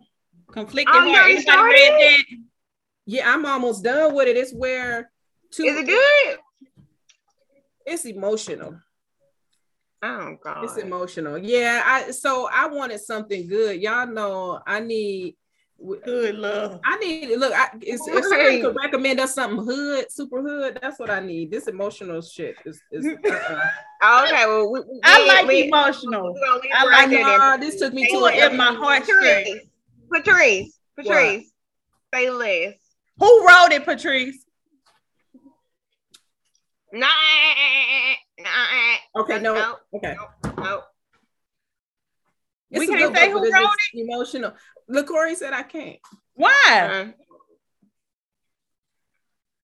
[0.52, 1.30] Conflicted you Heart.
[1.30, 2.24] Anybody read that?
[3.06, 4.38] Yeah, I'm almost done with it.
[4.38, 5.12] It's where
[5.52, 5.64] two.
[5.64, 6.38] Is it good?
[7.86, 8.80] It's emotional.
[10.04, 10.64] Oh God.
[10.64, 11.38] It's emotional.
[11.38, 13.82] Yeah, I so I wanted something good.
[13.82, 15.36] Y'all know I need.
[15.80, 16.80] Good love.
[16.84, 17.54] I need look.
[17.54, 21.52] I, it's, if somebody could recommend us something hood, super hood, that's what I need.
[21.52, 22.82] This emotional shit is.
[22.92, 23.62] is uh-uh.
[24.24, 26.34] Okay, well, we, we, I like we, emotional.
[26.34, 27.38] we I like right there then.
[27.40, 29.62] Nah, this took me to Pull a my heartstrings.
[30.12, 31.52] Patrice, Patrice, Patrice,
[32.14, 32.74] say less.
[33.20, 34.46] Who wrote it, Patrice?
[36.94, 37.08] Nah,
[38.40, 40.16] nah, Okay, no, no, okay.
[40.58, 40.82] no.
[42.70, 44.54] It's We can't say who wrote it's Emotional.
[44.88, 46.00] Look, Corey said I can't.
[46.34, 46.64] Why?
[46.70, 47.06] Uh,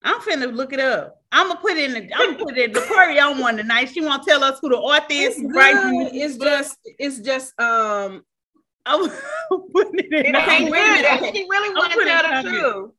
[0.03, 1.21] I'm finna look it up.
[1.31, 2.13] I'm gonna put it in the.
[2.15, 3.89] I'm gonna put it in the on one tonight.
[3.89, 5.29] She won't tell us who the author is.
[5.35, 6.11] It's who writes good.
[6.11, 8.23] the It's just, it's just, um,
[8.85, 9.09] I'm
[9.73, 10.35] putting it in.
[10.35, 10.91] Okay, ain't wait a good.
[10.91, 11.31] minute, That okay.
[11.33, 12.91] She really want to tell the truth.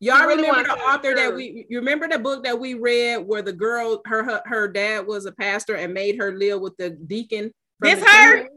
[0.00, 3.42] y'all really remember the author that we, you remember the book that we read where
[3.42, 6.90] the girl, her, her, her dad was a pastor and made her live with the
[6.90, 7.52] deacon.
[7.80, 8.38] This the her?
[8.42, 8.48] church?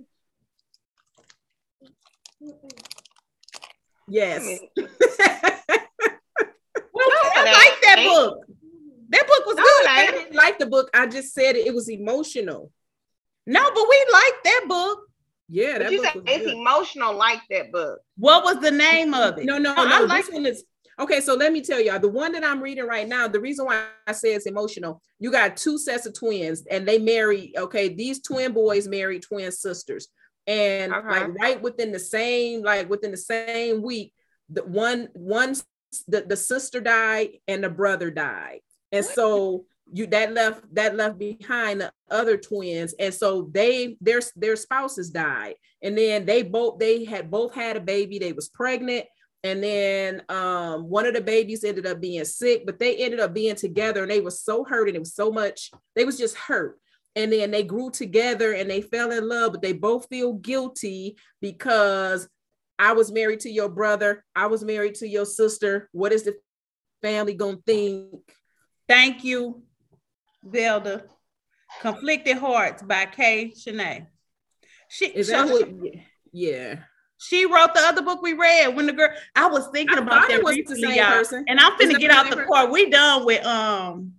[4.07, 4.59] Yes.
[4.75, 4.87] Well,
[7.35, 8.09] I like that ain't.
[8.09, 8.37] book.
[9.09, 9.85] That book was good.
[9.85, 10.89] it I didn't like the book.
[10.93, 12.71] I just said it, it was emotional.
[13.45, 14.99] No, but we liked that book.
[15.49, 16.53] Yeah, that you book said was it's good.
[16.55, 17.99] emotional like that book.
[18.17, 19.45] What was the name of it?
[19.45, 19.95] No, no, No, no.
[19.95, 20.63] I like this one is
[20.99, 21.19] okay.
[21.21, 23.27] So let me tell y'all the one that I'm reading right now.
[23.27, 26.97] The reason why I say it's emotional, you got two sets of twins, and they
[26.97, 27.53] marry.
[27.57, 30.07] Okay, these twin boys married twin sisters,
[30.47, 31.07] and Okay.
[31.07, 34.13] like right within the same, like within the same week,
[34.49, 35.55] the one one
[36.07, 41.17] the, the sister died and the brother died, and so you that left that left
[41.19, 46.79] behind the other twins, and so they their their spouses died, and then they both
[46.79, 48.19] they had both had a baby.
[48.19, 49.05] They was pregnant.
[49.45, 53.33] And then um, one of the babies ended up being sick but they ended up
[53.33, 56.37] being together and they were so hurt and it was so much they was just
[56.37, 56.79] hurt
[57.15, 61.15] and then they grew together and they fell in love but they both feel guilty
[61.41, 62.27] because
[62.79, 66.35] i was married to your brother i was married to your sister what is the
[67.01, 68.21] family gonna think
[68.87, 69.63] Thank you,
[70.53, 71.05] Zelda.
[71.81, 74.07] Conflicted Hearts by Kay Shanae.
[74.89, 75.93] She, is so that what
[76.31, 76.79] yeah
[77.17, 80.27] she wrote the other book we read when the girl I was thinking I about
[80.27, 81.11] that it was the same y'all.
[81.11, 81.45] person.
[81.47, 82.69] And I'm finna get out the court.
[82.69, 84.13] We done with um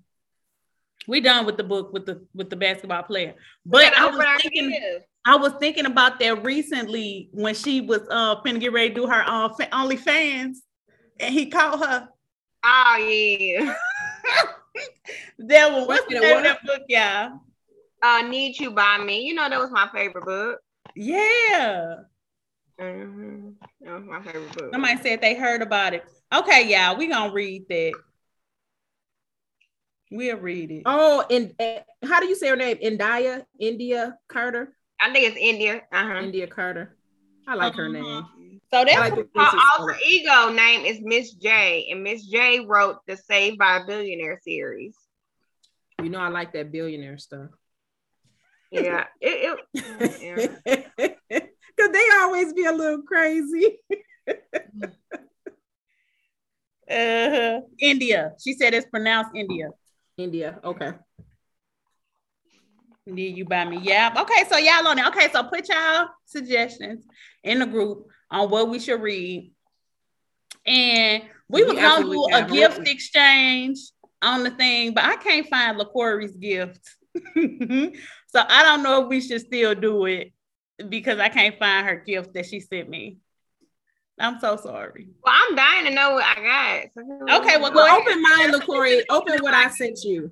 [1.06, 3.34] we done with the book with the with the basketball player.
[3.66, 4.80] But I was thinking
[5.26, 9.06] I was thinking about that recently when she was uh finna get ready to do
[9.06, 10.56] her uh, fa- OnlyFans,
[11.20, 12.08] and he called her.
[12.64, 13.74] Oh yeah.
[15.38, 15.86] that one.
[15.86, 17.40] What's the name of that book, y'all?
[18.02, 19.22] Uh, Need You by Me.
[19.22, 20.60] You know that was my favorite book.
[20.94, 21.96] Yeah.
[22.78, 23.50] hmm
[23.80, 24.70] That was my favorite book.
[24.72, 26.04] Somebody said they heard about it.
[26.34, 27.92] Okay, y'all, we gonna read that.
[30.10, 30.82] We'll read it.
[30.86, 35.36] oh and uh, how do you say her name india india carter I think it's
[35.38, 35.82] India.
[35.92, 36.20] Uh-huh.
[36.22, 36.96] india carter
[37.48, 38.02] i like her Uh-huh.
[38.02, 42.60] name So I that's like Her alter ego name is Miss J, and Miss J
[42.66, 44.96] wrote the Saved by a Billionaire series.
[46.02, 47.50] You know, I like that billionaire stuff.
[48.70, 51.20] Yeah, it, it
[51.76, 53.78] Because they always be a little crazy.
[56.90, 58.32] uh India.
[58.42, 59.68] She said it's pronounced India.
[60.16, 60.60] India.
[60.64, 60.92] Okay.
[63.06, 63.78] Need you buy me.
[63.82, 64.14] Yeah.
[64.16, 65.06] Okay, so y'all on it.
[65.08, 67.04] Okay, so put y'all suggestions
[67.42, 69.52] in the group on what we should read.
[70.66, 73.78] And we We was gonna do a gift exchange
[74.22, 76.80] on the thing, but I can't find LaCorey's gift.
[77.36, 80.32] so I don't know if we should still do it
[80.88, 83.18] because I can't find her gift that she sent me.
[84.18, 85.08] I'm so sorry.
[85.24, 87.40] Well, I'm dying to know what I got.
[87.40, 89.02] Okay, well, well open mine, LaCorey.
[89.10, 90.30] Open what I sent you.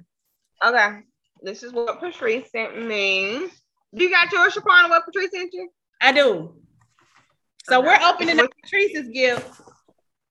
[0.64, 1.00] Okay.
[1.42, 3.48] This is what Patrice sent me.
[3.92, 4.88] You got yours, Shaquana?
[4.88, 5.68] What Patrice sent you?
[6.00, 6.54] I do.
[7.64, 7.88] So okay.
[7.88, 9.60] we're opening up Patrice's gift.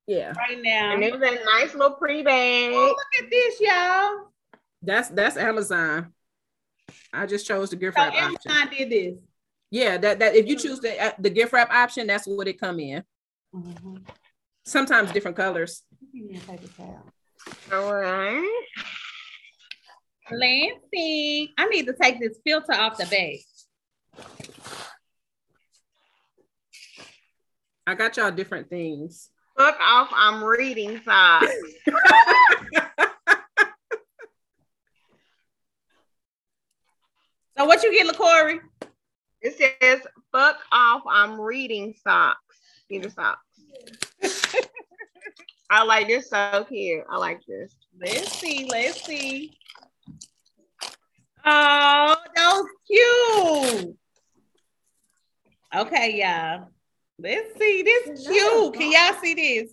[0.06, 0.32] Yeah.
[0.36, 0.94] Right now.
[0.94, 2.72] And it was a nice little pre-bag.
[2.74, 4.32] Oh, look at this, y'all.
[4.82, 6.12] That's that's Amazon.
[7.12, 8.78] I just chose the gift so wrap Amazon option.
[8.78, 9.22] did this.
[9.70, 12.58] Yeah, that that if you choose the uh, the gift wrap option, that's what it
[12.58, 13.04] come in.
[13.54, 13.96] Mm-hmm.
[14.64, 15.82] Sometimes different colors.
[17.72, 18.64] All right.
[20.30, 23.40] Lansing, I need to take this filter off the bag.
[27.86, 29.28] I got y'all different things.
[29.58, 31.52] Fuck off, I'm reading socks.
[37.58, 38.60] so what you get, LaCorey?
[39.42, 40.00] It says,
[40.30, 42.38] fuck off, I'm reading socks.
[42.92, 43.40] These are socks.
[45.70, 47.04] I like this so cute.
[47.08, 47.74] I like this.
[47.98, 49.56] Let's see, let's see.
[51.42, 53.96] Oh, those cute.
[55.74, 56.68] Okay, y'all.
[57.18, 57.82] Let's see.
[57.82, 58.74] This cute.
[58.74, 59.72] Can y'all see this?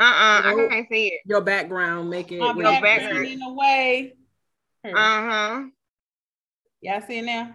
[0.00, 0.42] Uh-uh.
[0.44, 1.20] I can't see it.
[1.26, 2.40] Your background make it.
[2.40, 4.14] My your background in a way.
[4.84, 5.66] Uh-huh.
[6.80, 7.54] Y'all see it now?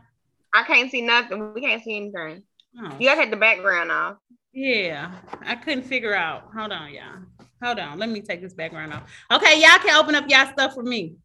[0.54, 1.54] I can't see nothing.
[1.54, 2.44] We can't see anything.
[2.82, 2.96] Oh.
[2.98, 4.16] You gotta take the background off.
[4.54, 6.50] Yeah, I couldn't figure out.
[6.56, 7.48] Hold on, y'all.
[7.64, 8.00] Hold on.
[8.00, 9.04] Let me take this background off.
[9.32, 11.16] Okay, y'all can open up y'all stuff for me.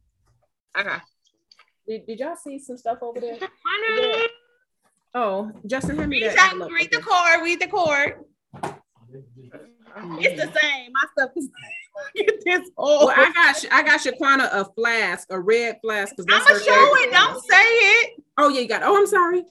[0.78, 0.96] Okay.
[1.86, 3.38] Did, did y'all see some stuff over there?
[5.16, 6.54] Oh, Justin, hand me read that.
[6.54, 7.42] Out, read the card.
[7.42, 8.24] Read the card.
[10.18, 10.90] It's the same.
[10.92, 11.48] My stuff is.
[12.44, 16.16] this well, I got I got Shaquana a flask, a red flask.
[16.18, 17.12] I'm gonna show it.
[17.12, 18.24] Don't say it.
[18.36, 18.82] Oh yeah, you got.
[18.82, 18.86] It.
[18.86, 19.44] Oh, I'm sorry.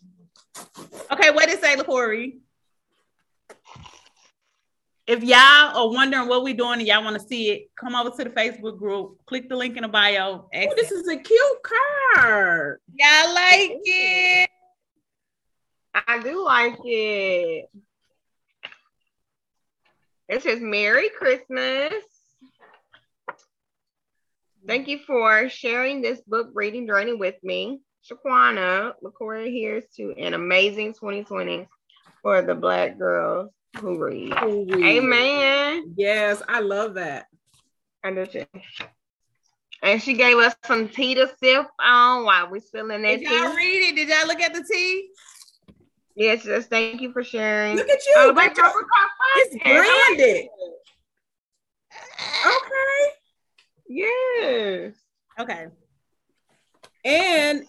[1.11, 2.33] Okay, what did it say, LaCorey?
[5.05, 8.09] If y'all are wondering what we're doing and y'all want to see it, come over
[8.09, 10.47] to the Facebook group, click the link in the bio.
[10.53, 11.57] Oh, this is a cute
[12.15, 12.79] card.
[12.95, 14.49] Y'all like it?
[15.93, 17.69] I do like it.
[20.29, 21.93] It says Merry Christmas.
[24.65, 27.81] Thank you for sharing this book reading journey with me.
[28.09, 31.67] Shaquana LaCorey here's to an amazing 2020
[32.21, 34.33] for the Black girls who read.
[34.39, 34.97] Who read.
[34.97, 35.93] Amen.
[35.95, 37.27] Yes, I love that.
[38.03, 38.45] I do too.
[39.81, 43.55] And she gave us some tea to sip on while we're spilling that Did y'all
[43.55, 43.95] read it?
[43.95, 45.09] Did y'all look at the tea?
[46.15, 46.67] Yes, yes.
[46.67, 47.75] Thank you for sharing.
[47.75, 48.13] Look at you.
[48.17, 48.33] Oh,
[49.37, 50.47] it's branded.
[52.45, 53.09] Okay.
[53.87, 54.93] Yes.
[55.39, 55.67] Okay.
[57.05, 57.63] And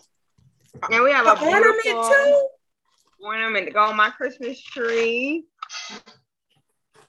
[0.91, 2.49] and we have a ornament too.
[3.25, 5.45] Ornament to go on my Christmas tree.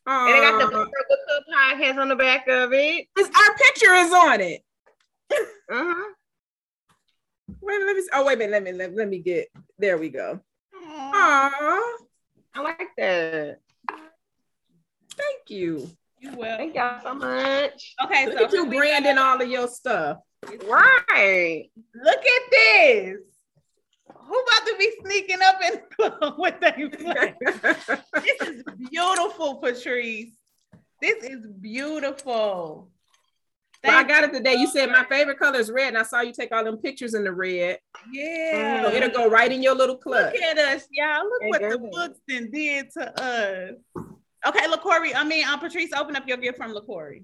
[0.07, 3.07] Uh, and I got the Book Club podcast on the back of it.
[3.17, 4.61] Our picture is on it.
[5.31, 6.13] uh-huh.
[7.61, 8.03] Wait, let me.
[8.13, 8.51] Oh, wait a minute.
[8.51, 9.47] Let me let, let me get.
[9.77, 10.39] There we go.
[10.75, 11.51] Aww.
[12.53, 13.59] I like that.
[13.89, 15.89] Thank you.
[16.19, 16.57] You well.
[16.57, 17.95] Thank y'all so much.
[18.03, 20.17] Okay, Look so at you branding all of your stuff.
[20.67, 21.69] Right.
[21.93, 23.17] Look at this.
[24.27, 27.35] Who about to be sneaking up in with they play?
[27.41, 30.31] this is beautiful, Patrice.
[31.01, 32.89] This is beautiful.
[33.83, 34.55] Well, I got it today.
[34.55, 37.13] You said my favorite color is red, and I saw you take all them pictures
[37.13, 37.77] in the red.
[38.11, 38.83] Yeah.
[38.83, 40.33] So it'll go right in your little clutch.
[40.33, 41.23] Look at us, y'all.
[41.23, 43.75] Look what the books then did to us.
[44.47, 45.13] Okay, LaCorey.
[45.15, 47.23] I mean, um, Patrice, open up your gift from LaCorey.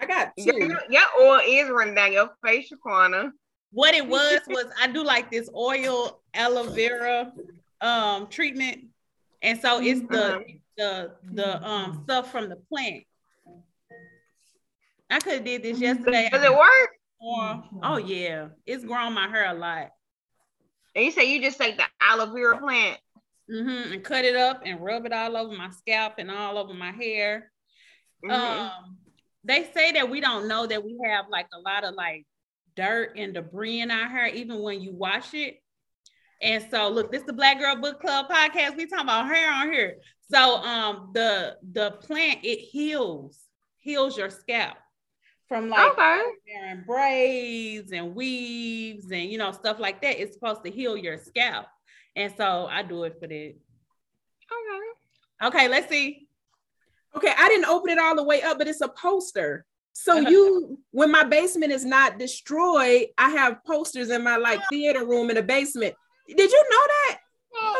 [0.00, 0.44] I got two.
[0.44, 3.30] Your, your oil is running down your face, Shaquana.
[3.72, 7.32] What it was was I do like this oil aloe vera
[7.80, 8.86] um treatment,
[9.42, 10.56] and so it's the mm-hmm.
[10.76, 13.04] the the um stuff from the plant.
[15.08, 16.28] I could have did this yesterday.
[16.32, 16.90] Does it work?
[17.18, 19.90] Or, oh yeah, it's grown my hair a lot.
[20.94, 22.98] And you say you just take the aloe vera plant
[23.50, 26.74] mm-hmm, and cut it up and rub it all over my scalp and all over
[26.74, 27.52] my hair.
[28.24, 28.32] Mm-hmm.
[28.32, 28.96] Um,
[29.44, 32.26] they say that we don't know that we have like a lot of like
[32.76, 35.56] dirt and debris in our hair, even when you wash it.
[36.40, 38.76] And so, look, this is the Black Girl Book Club podcast.
[38.76, 39.96] We talking about hair on here.
[40.30, 43.40] So, um, the the plant it heals
[43.78, 44.76] heals your scalp
[45.48, 46.22] from like okay.
[46.46, 50.20] wearing braids and weaves and you know stuff like that.
[50.20, 51.66] It's supposed to heal your scalp,
[52.14, 53.34] and so I do it for that.
[53.34, 53.56] Okay.
[55.42, 56.28] Okay, let's see.
[57.16, 59.64] Okay, I didn't open it all the way up, but it's a poster.
[59.98, 60.28] So uh-huh.
[60.28, 65.30] you, when my basement is not destroyed, I have posters in my like theater room
[65.30, 65.94] in the basement.
[66.28, 67.18] Did you know that?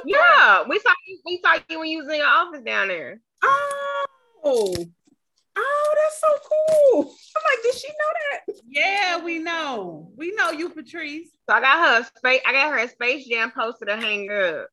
[0.06, 1.20] Yeah, we saw you.
[1.26, 3.20] We saw you when you was in your office down there.
[3.44, 4.06] Oh,
[4.44, 7.02] oh, that's so cool.
[7.02, 8.54] I'm like, did she know that?
[8.66, 10.10] Yeah, we know.
[10.16, 11.28] We know you, Patrice.
[11.48, 12.40] So I got her space.
[12.46, 14.68] I got her a Space Jam poster to hang up.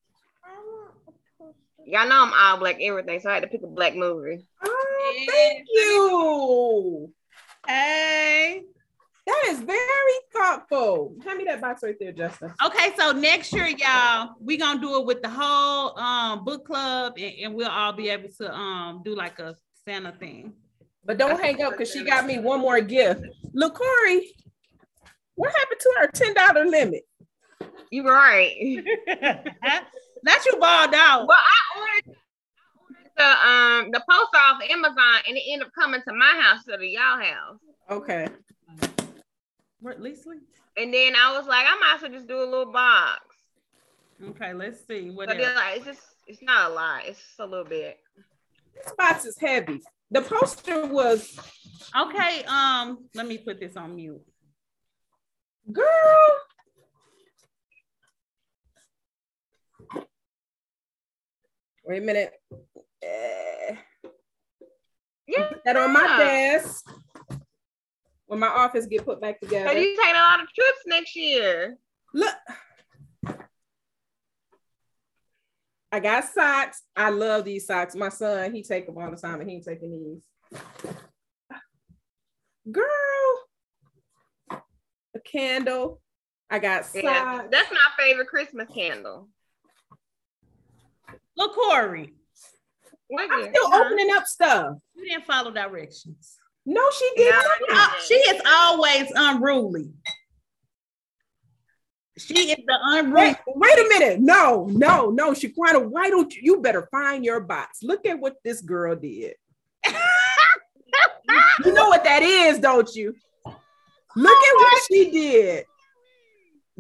[1.86, 4.46] Y'all know I'm all black everything, so I had to pick a black movie.
[4.66, 7.14] Oh, thank you.
[7.68, 8.64] Hey.
[9.26, 9.80] That is very
[10.34, 11.16] thoughtful.
[11.24, 12.54] Hand me that box right there, Justin.
[12.66, 17.14] Okay, so next year, y'all, we gonna do it with the whole um book club,
[17.18, 19.56] and, and we'll all be able to um do like a
[19.86, 20.54] Santa thing.
[21.06, 23.24] But don't hang up because she got me one more gift.
[23.54, 24.36] Look, Corey,
[25.36, 27.04] what happened to our ten dollar limit?
[27.92, 28.84] You're right.
[30.24, 31.28] Not you balled out.
[31.28, 32.18] Well, I ordered
[33.18, 36.78] the um the post off Amazon, and it ended up coming to my house to
[36.78, 37.60] the y'all house.
[37.90, 38.28] Okay.
[39.80, 40.30] What, Lisa?
[40.78, 43.20] And then I was like, I might as well just do a little box.
[44.30, 45.10] Okay, let's see.
[45.10, 45.46] What But else?
[45.48, 47.02] then, like, it's just it's not a lot.
[47.06, 47.98] It's just a little bit.
[48.74, 49.82] This box is heavy.
[50.12, 51.38] The poster was,
[52.00, 54.22] Okay, um, let me put this on mute.
[55.72, 55.86] girl.
[61.86, 62.32] Wait a minute.
[63.04, 63.76] Eh,
[65.28, 65.54] Yeah.
[65.66, 66.86] that on my desk.
[68.26, 69.70] When my office get put back together.
[69.70, 71.78] Are you taking a lot of trips next year.
[72.14, 72.36] Look.
[75.92, 76.82] I got socks.
[76.96, 77.94] I love these socks.
[77.96, 79.92] My son, he take them all the time, and he ain't taking
[80.52, 80.62] these.
[82.72, 82.88] Girl,
[84.50, 86.02] a candle.
[86.50, 87.04] I got socks.
[87.04, 89.30] Yeah, that's my favorite Christmas candle.
[91.38, 92.14] Look, Corey,
[93.12, 93.52] Look I'm here.
[93.54, 94.78] still opening up stuff.
[94.96, 96.38] you didn't follow directions.
[96.66, 97.90] No, she did Yeah, not.
[97.92, 99.92] Uh, she is always unruly.
[102.18, 103.22] She is the unruly.
[103.28, 104.20] Wait, wait a minute.
[104.22, 106.42] No, no, no, Shaquana, why don't you?
[106.44, 107.80] You better find your box.
[107.84, 109.34] Look at what this girl did.
[111.66, 113.14] You know what that is, don't you?
[114.16, 115.66] Look at what she did.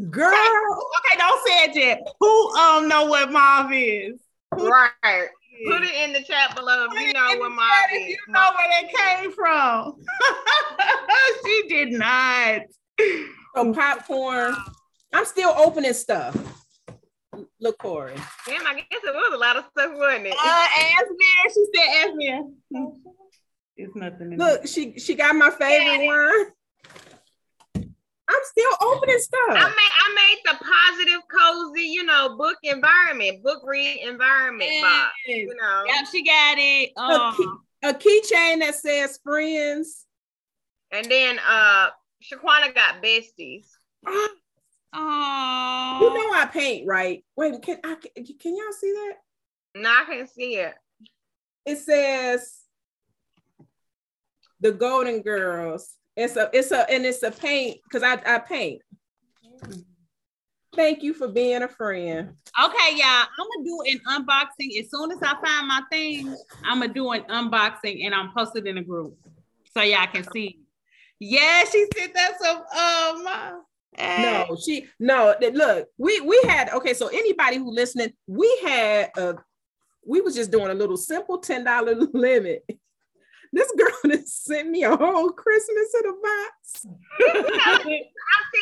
[0.09, 2.07] Girl, Okay, don't say it yet.
[2.19, 4.19] Who um know what mauve is?
[4.51, 5.28] Right.
[5.68, 8.70] Put it in the chat below if you know what mine If you know where
[8.70, 10.01] that came from.
[11.45, 12.62] she did not.
[13.56, 14.56] some popcorn.
[15.14, 16.36] I'm still opening stuff.
[17.60, 18.16] Look, Corey.
[18.45, 20.34] Damn, I guess it was a lot of stuff, wasn't it?
[20.34, 21.26] Uh, ask me.
[21.54, 22.41] She said, ask me.
[23.78, 24.34] It's nothing.
[24.34, 26.45] In Look, she she got my favorite one.
[28.30, 29.49] I'm still opening I stuff.
[29.49, 35.11] made I made the positive, cozy, you know, book environment, book read environment box.
[35.28, 35.84] You know.
[35.88, 36.91] Yep, she got it.
[36.97, 40.05] A, key, Um, a keychain that says friends.
[40.91, 41.89] And then uh
[42.24, 43.67] Shaquana got besties.
[44.07, 47.26] oh, You know I paint, right?
[47.36, 49.13] Wait, can I can y'all see that?
[49.76, 50.76] No, I can see it.
[51.65, 52.59] It says
[54.61, 55.97] the Golden Girls.
[56.16, 58.82] It's a it's a and it's a paint because I I paint.
[60.76, 62.34] Thank you for being a friend.
[62.64, 63.28] Okay, y'all.
[63.39, 66.36] I'm gonna do an unboxing as soon as I find my thing.
[66.64, 69.16] I'm gonna do an unboxing and I'm posted in a group
[69.76, 70.59] so y'all can see.
[71.20, 73.64] Yeah, she said that's a um.
[73.97, 75.36] No, she no.
[75.39, 76.93] Look, we we had okay.
[76.93, 79.36] So anybody who listening, we had a
[80.05, 82.64] we was just doing a little simple ten dollar limit.
[83.54, 86.88] This girl just sent me a whole Christmas in a box.
[87.22, 88.10] I see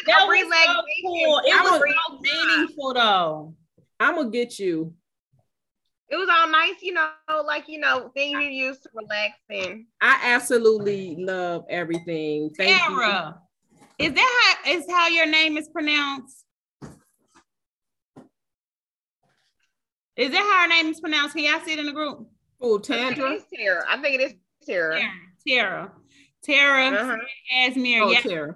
[0.05, 1.41] That the was so cool.
[1.45, 3.55] It I was was so meaningful though.
[4.01, 4.93] I'm gonna get you.
[6.09, 7.09] It was all nice, you know,
[7.45, 9.85] like you know, things you use to relax in.
[10.01, 12.49] I absolutely love everything.
[12.57, 12.99] Thank you.
[12.99, 13.39] Tara,
[13.97, 16.43] is that how is how your name is pronounced?
[20.17, 21.33] Is that how her name is pronounced?
[21.33, 22.27] Can y'all see it in the group?
[22.59, 23.37] Oh, I Tandra.
[23.55, 23.85] Tara.
[23.87, 24.33] I think it is
[24.65, 24.99] Tara.
[24.99, 25.11] Tara.
[25.47, 25.91] Tara.
[26.43, 27.17] Tara Uh-huh.
[27.55, 28.01] Asmir.
[28.03, 28.55] Oh, yeah, Tara.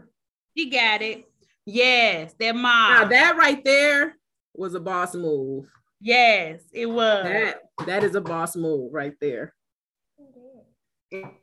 [0.58, 1.26] she got it.
[1.66, 2.94] Yes, that mom.
[2.94, 4.16] Now that right there
[4.54, 5.66] was a boss move.
[6.02, 7.24] yes, it was.
[7.26, 9.54] That that is a boss move right there.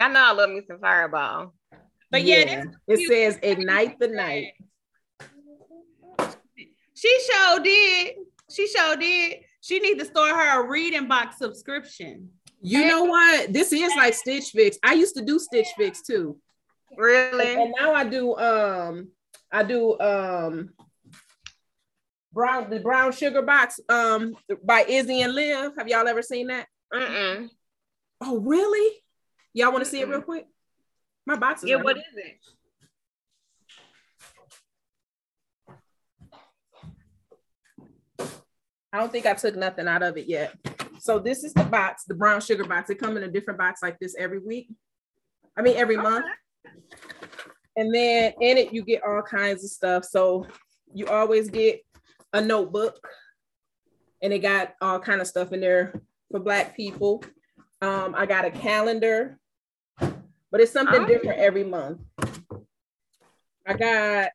[0.00, 1.54] I know I love me some fireball.
[2.10, 3.10] But yeah, that's it cute.
[3.10, 4.52] says ignite the night.
[6.94, 8.14] She sure did.
[8.50, 9.38] She sure did.
[9.60, 12.30] She need to start her a reading box subscription.
[12.62, 13.52] You know what?
[13.52, 14.78] This is like Stitch Fix.
[14.82, 16.38] I used to do Stitch Fix too.
[16.96, 17.54] Really?
[17.56, 19.08] And now I do um
[19.50, 20.70] I do um
[22.32, 25.72] brown the brown sugar box um by Izzy and Liv.
[25.76, 26.66] Have y'all ever seen that?
[26.92, 27.48] Mm-mm.
[28.20, 28.98] Oh really?
[29.54, 30.46] Y'all want to see it real quick?
[31.26, 32.04] My box is Yeah, right what here.
[32.12, 32.38] is it?
[38.92, 40.54] I don't think I took nothing out of it yet.
[41.03, 42.88] So this is the box, the brown sugar box.
[42.88, 44.68] It come in a different box like this every week.
[45.57, 46.26] I mean every month.
[47.74, 50.05] And then in it you get all kinds of stuff.
[50.05, 50.46] So
[50.94, 51.80] you always get
[52.32, 53.00] a notebook,
[54.22, 56.00] and it got all kind of stuff in there
[56.30, 57.24] for black people.
[57.80, 59.40] Um, I got a calendar,
[59.98, 61.07] but it's something Oh.
[61.07, 62.00] different every month.
[63.66, 64.30] I got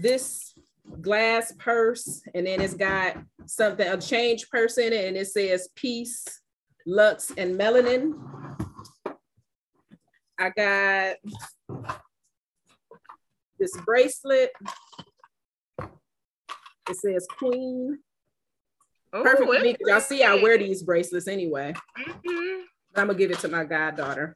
[0.00, 0.54] this
[1.00, 3.16] glass purse, and then it's got
[3.46, 6.24] something, a change purse in it, and it says peace,
[6.86, 8.12] lux, and melanin.
[10.38, 11.16] I got
[13.58, 14.50] this bracelet.
[16.88, 17.98] It says queen.
[19.16, 21.74] Ooh, Perfect for me y'all see I wear these bracelets anyway.
[21.98, 22.62] Mhm.
[22.94, 24.34] I'm gonna give it to my goddaughter.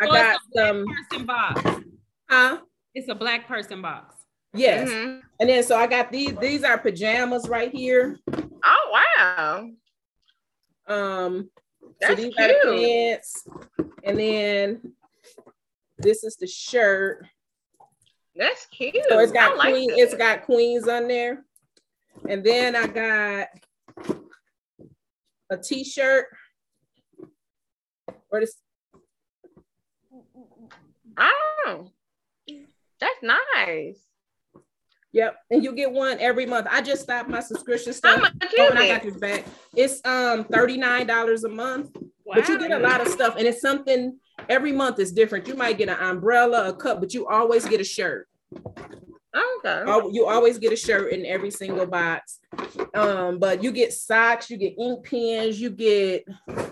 [0.00, 1.62] I So got some, person box.
[2.30, 2.60] huh?
[2.94, 4.14] It's a black person box.
[4.54, 4.88] Yes.
[4.88, 5.20] Mhm.
[5.40, 8.18] And then so I got these, these are pajamas right here.
[8.64, 9.70] Oh wow.
[10.86, 11.50] Um,
[12.02, 13.46] so That's these are the pants.
[14.04, 14.94] And then
[15.98, 17.26] this is the shirt.
[18.36, 18.96] That's cute.
[19.08, 21.44] So it's got like queen, it's got queens on there.
[22.28, 23.48] And then I got
[25.50, 26.26] a t-shirt.
[28.30, 28.56] Or this
[31.16, 31.90] Oh,
[33.00, 34.00] that's nice.
[35.14, 36.66] Yep, and you get one every month.
[36.68, 38.20] I just stopped my subscription How stuff.
[38.20, 39.12] much Oh, is and I got it?
[39.12, 39.44] this back.
[39.76, 41.96] It's um $39 a month,
[42.26, 45.46] but you get a lot of stuff, and it's something every month is different.
[45.46, 48.26] You might get an umbrella, a cup, but you always get a shirt.
[49.36, 49.84] Okay.
[50.12, 52.38] You always get a shirt in every single box.
[52.94, 56.24] Um, but you get socks, you get ink pens, you get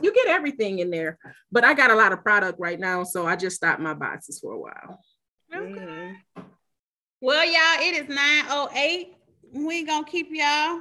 [0.02, 1.16] you get everything in there.
[1.52, 4.40] But I got a lot of product right now, so I just stopped my boxes
[4.40, 5.00] for a while.
[5.52, 6.14] Mhm.
[7.22, 9.14] Well, y'all, it is 908.
[9.52, 10.80] We gonna keep y'all.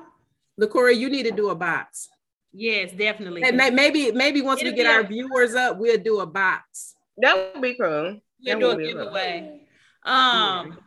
[0.59, 2.09] LaCoria, you need to do a box.
[2.51, 3.43] Yes, definitely.
[3.43, 6.25] And may- maybe maybe once we It'll get our a- viewers up, we'll do a
[6.25, 6.95] box.
[7.17, 7.87] That would be cool.
[7.87, 9.67] We'll That do a would be giveaway.
[10.01, 10.79] Um,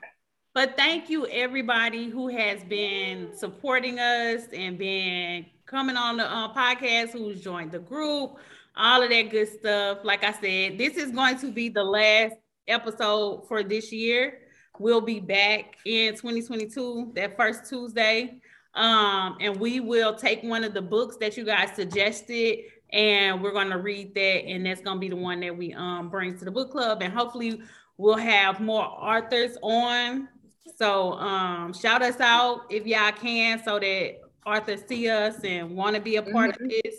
[0.55, 6.53] but thank you everybody who has been supporting us and been coming on the uh,
[6.53, 8.39] podcast, who's joined the group,
[8.77, 9.99] all of that good stuff.
[10.03, 12.35] Like I said, this is going to be the last
[12.67, 14.41] episode for this year.
[14.79, 18.41] We'll be back in 2022, that first Tuesday.
[18.75, 23.53] Um, and we will take one of the books that you guys suggested and we're
[23.53, 26.37] going to read that and that's going to be the one that we um bring
[26.37, 27.61] to the book club and hopefully
[27.99, 30.29] we'll have more authors on
[30.77, 35.95] so um shout us out if y'all can so that authors see us and want
[35.97, 36.97] to be a part of this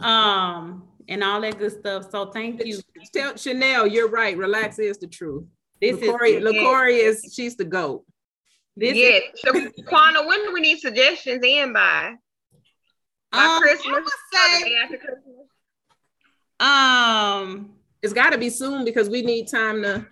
[0.00, 2.80] um and all that good stuff so thank you
[3.12, 4.36] Tell Chanel, you're right.
[4.36, 5.44] Relax is the truth.
[5.82, 8.04] This LaCoria, is LaCoria is she's the goat.
[8.76, 9.18] this yeah.
[9.18, 9.52] is So,
[9.86, 12.14] Quana, when do we need suggestions in by?
[13.30, 13.86] By um, Christmas?
[13.86, 15.34] I would say, after Christmas?
[16.60, 20.06] um It's got to be soon because we need time to.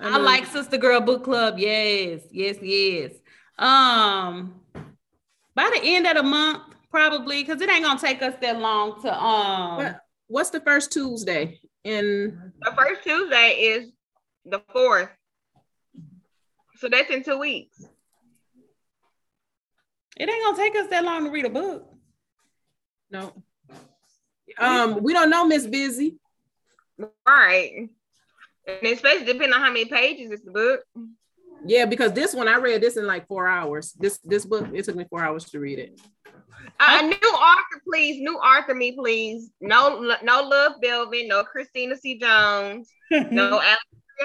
[0.00, 1.58] I like Sister Girl Book Club.
[1.58, 3.12] Yes, yes, yes.
[3.58, 4.60] Um,
[5.54, 9.00] by the end of the month, probably, because it ain't gonna take us that long
[9.02, 9.76] to um.
[9.76, 12.52] What, what's the first Tuesday in?
[12.60, 13.92] The first Tuesday is
[14.44, 15.10] the fourth.
[16.76, 17.84] So that's in two weeks.
[20.16, 21.88] It ain't gonna take us that long to read a book.
[23.10, 23.32] No.
[24.58, 26.16] Um, we don't know Miss Busy.
[27.26, 27.88] Right.
[28.66, 30.80] And especially depending on how many pages is the book.
[31.64, 33.92] Yeah, because this one I read this in like four hours.
[33.92, 36.00] This this book it took me four hours to read it.
[36.80, 38.20] Uh, a new Arthur, please.
[38.20, 39.50] New Arthur, me, please.
[39.60, 42.18] No, no Love Belvin, no Christina C.
[42.18, 43.76] Jones, no Alexandria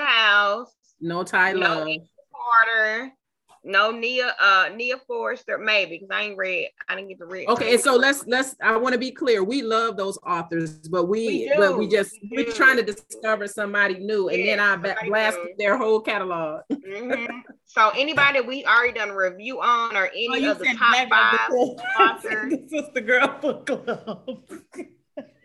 [0.06, 1.60] House, No Ty No.
[1.60, 1.88] Love.
[2.34, 3.12] Carter,
[3.64, 6.70] no Nia, uh, Nia Forrester, maybe because I ain't read.
[6.88, 7.48] I didn't get to read.
[7.50, 9.44] Okay, and so let's let's I want to be clear.
[9.44, 13.48] We love those authors, but we, We but we just We we're trying to discover
[13.48, 15.54] somebody new, and then I ba- somebody blast new.
[15.58, 16.62] their whole catalog.
[16.88, 17.28] Mhm.
[17.66, 20.78] So anybody we already done a review on, or Oh, any you of the said
[20.78, 22.54] top Black five Girl Book authors?
[22.54, 22.70] Club.
[22.86, 24.40] Sister Girl Book Club.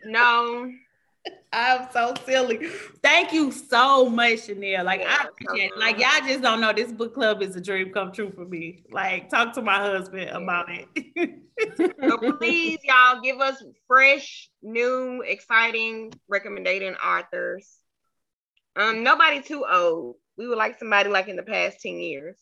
[0.05, 0.69] No,
[1.53, 2.67] I'm so silly.
[3.03, 4.83] Thank you so much, Chanel.
[4.83, 5.77] Like I appreciate it.
[5.77, 8.83] Like y'all just don't know this book club is a dream come true for me.
[8.91, 10.87] Like talk to my husband about it.
[12.01, 17.71] So please, y'all, give us fresh, new, exciting recommending authors.
[18.75, 20.15] Um, nobody too old.
[20.35, 22.35] We would like somebody like in the past 10 years.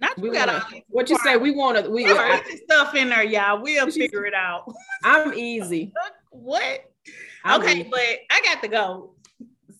[0.00, 1.36] Not We you got wanna, what you say?
[1.36, 1.90] We want to.
[1.90, 2.06] We.
[2.06, 3.60] Let's I, put stuff in there, y'all.
[3.60, 4.72] We'll figure it out.
[5.02, 5.92] I'm easy.
[6.30, 6.93] what?
[7.44, 7.90] I'm okay, easy.
[7.90, 9.10] but I got to go.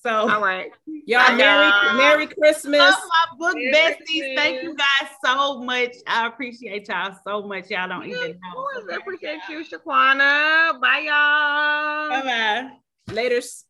[0.03, 0.71] So All right.
[1.07, 1.97] Y'all, Bye, Merry, y'all.
[1.97, 2.95] Merry Christmas.
[2.95, 4.37] Oh, my book Merry besties.
[4.37, 5.95] Thank you guys so much.
[6.07, 7.71] I appreciate y'all so much.
[7.71, 8.53] Y'all don't Yeah, even of know.
[8.55, 8.85] course.
[8.93, 10.79] I appreciate you, Shaquana.
[10.81, 12.23] Bye, y'all.
[12.23, 13.15] Bye bye.
[13.15, 13.65] Laters.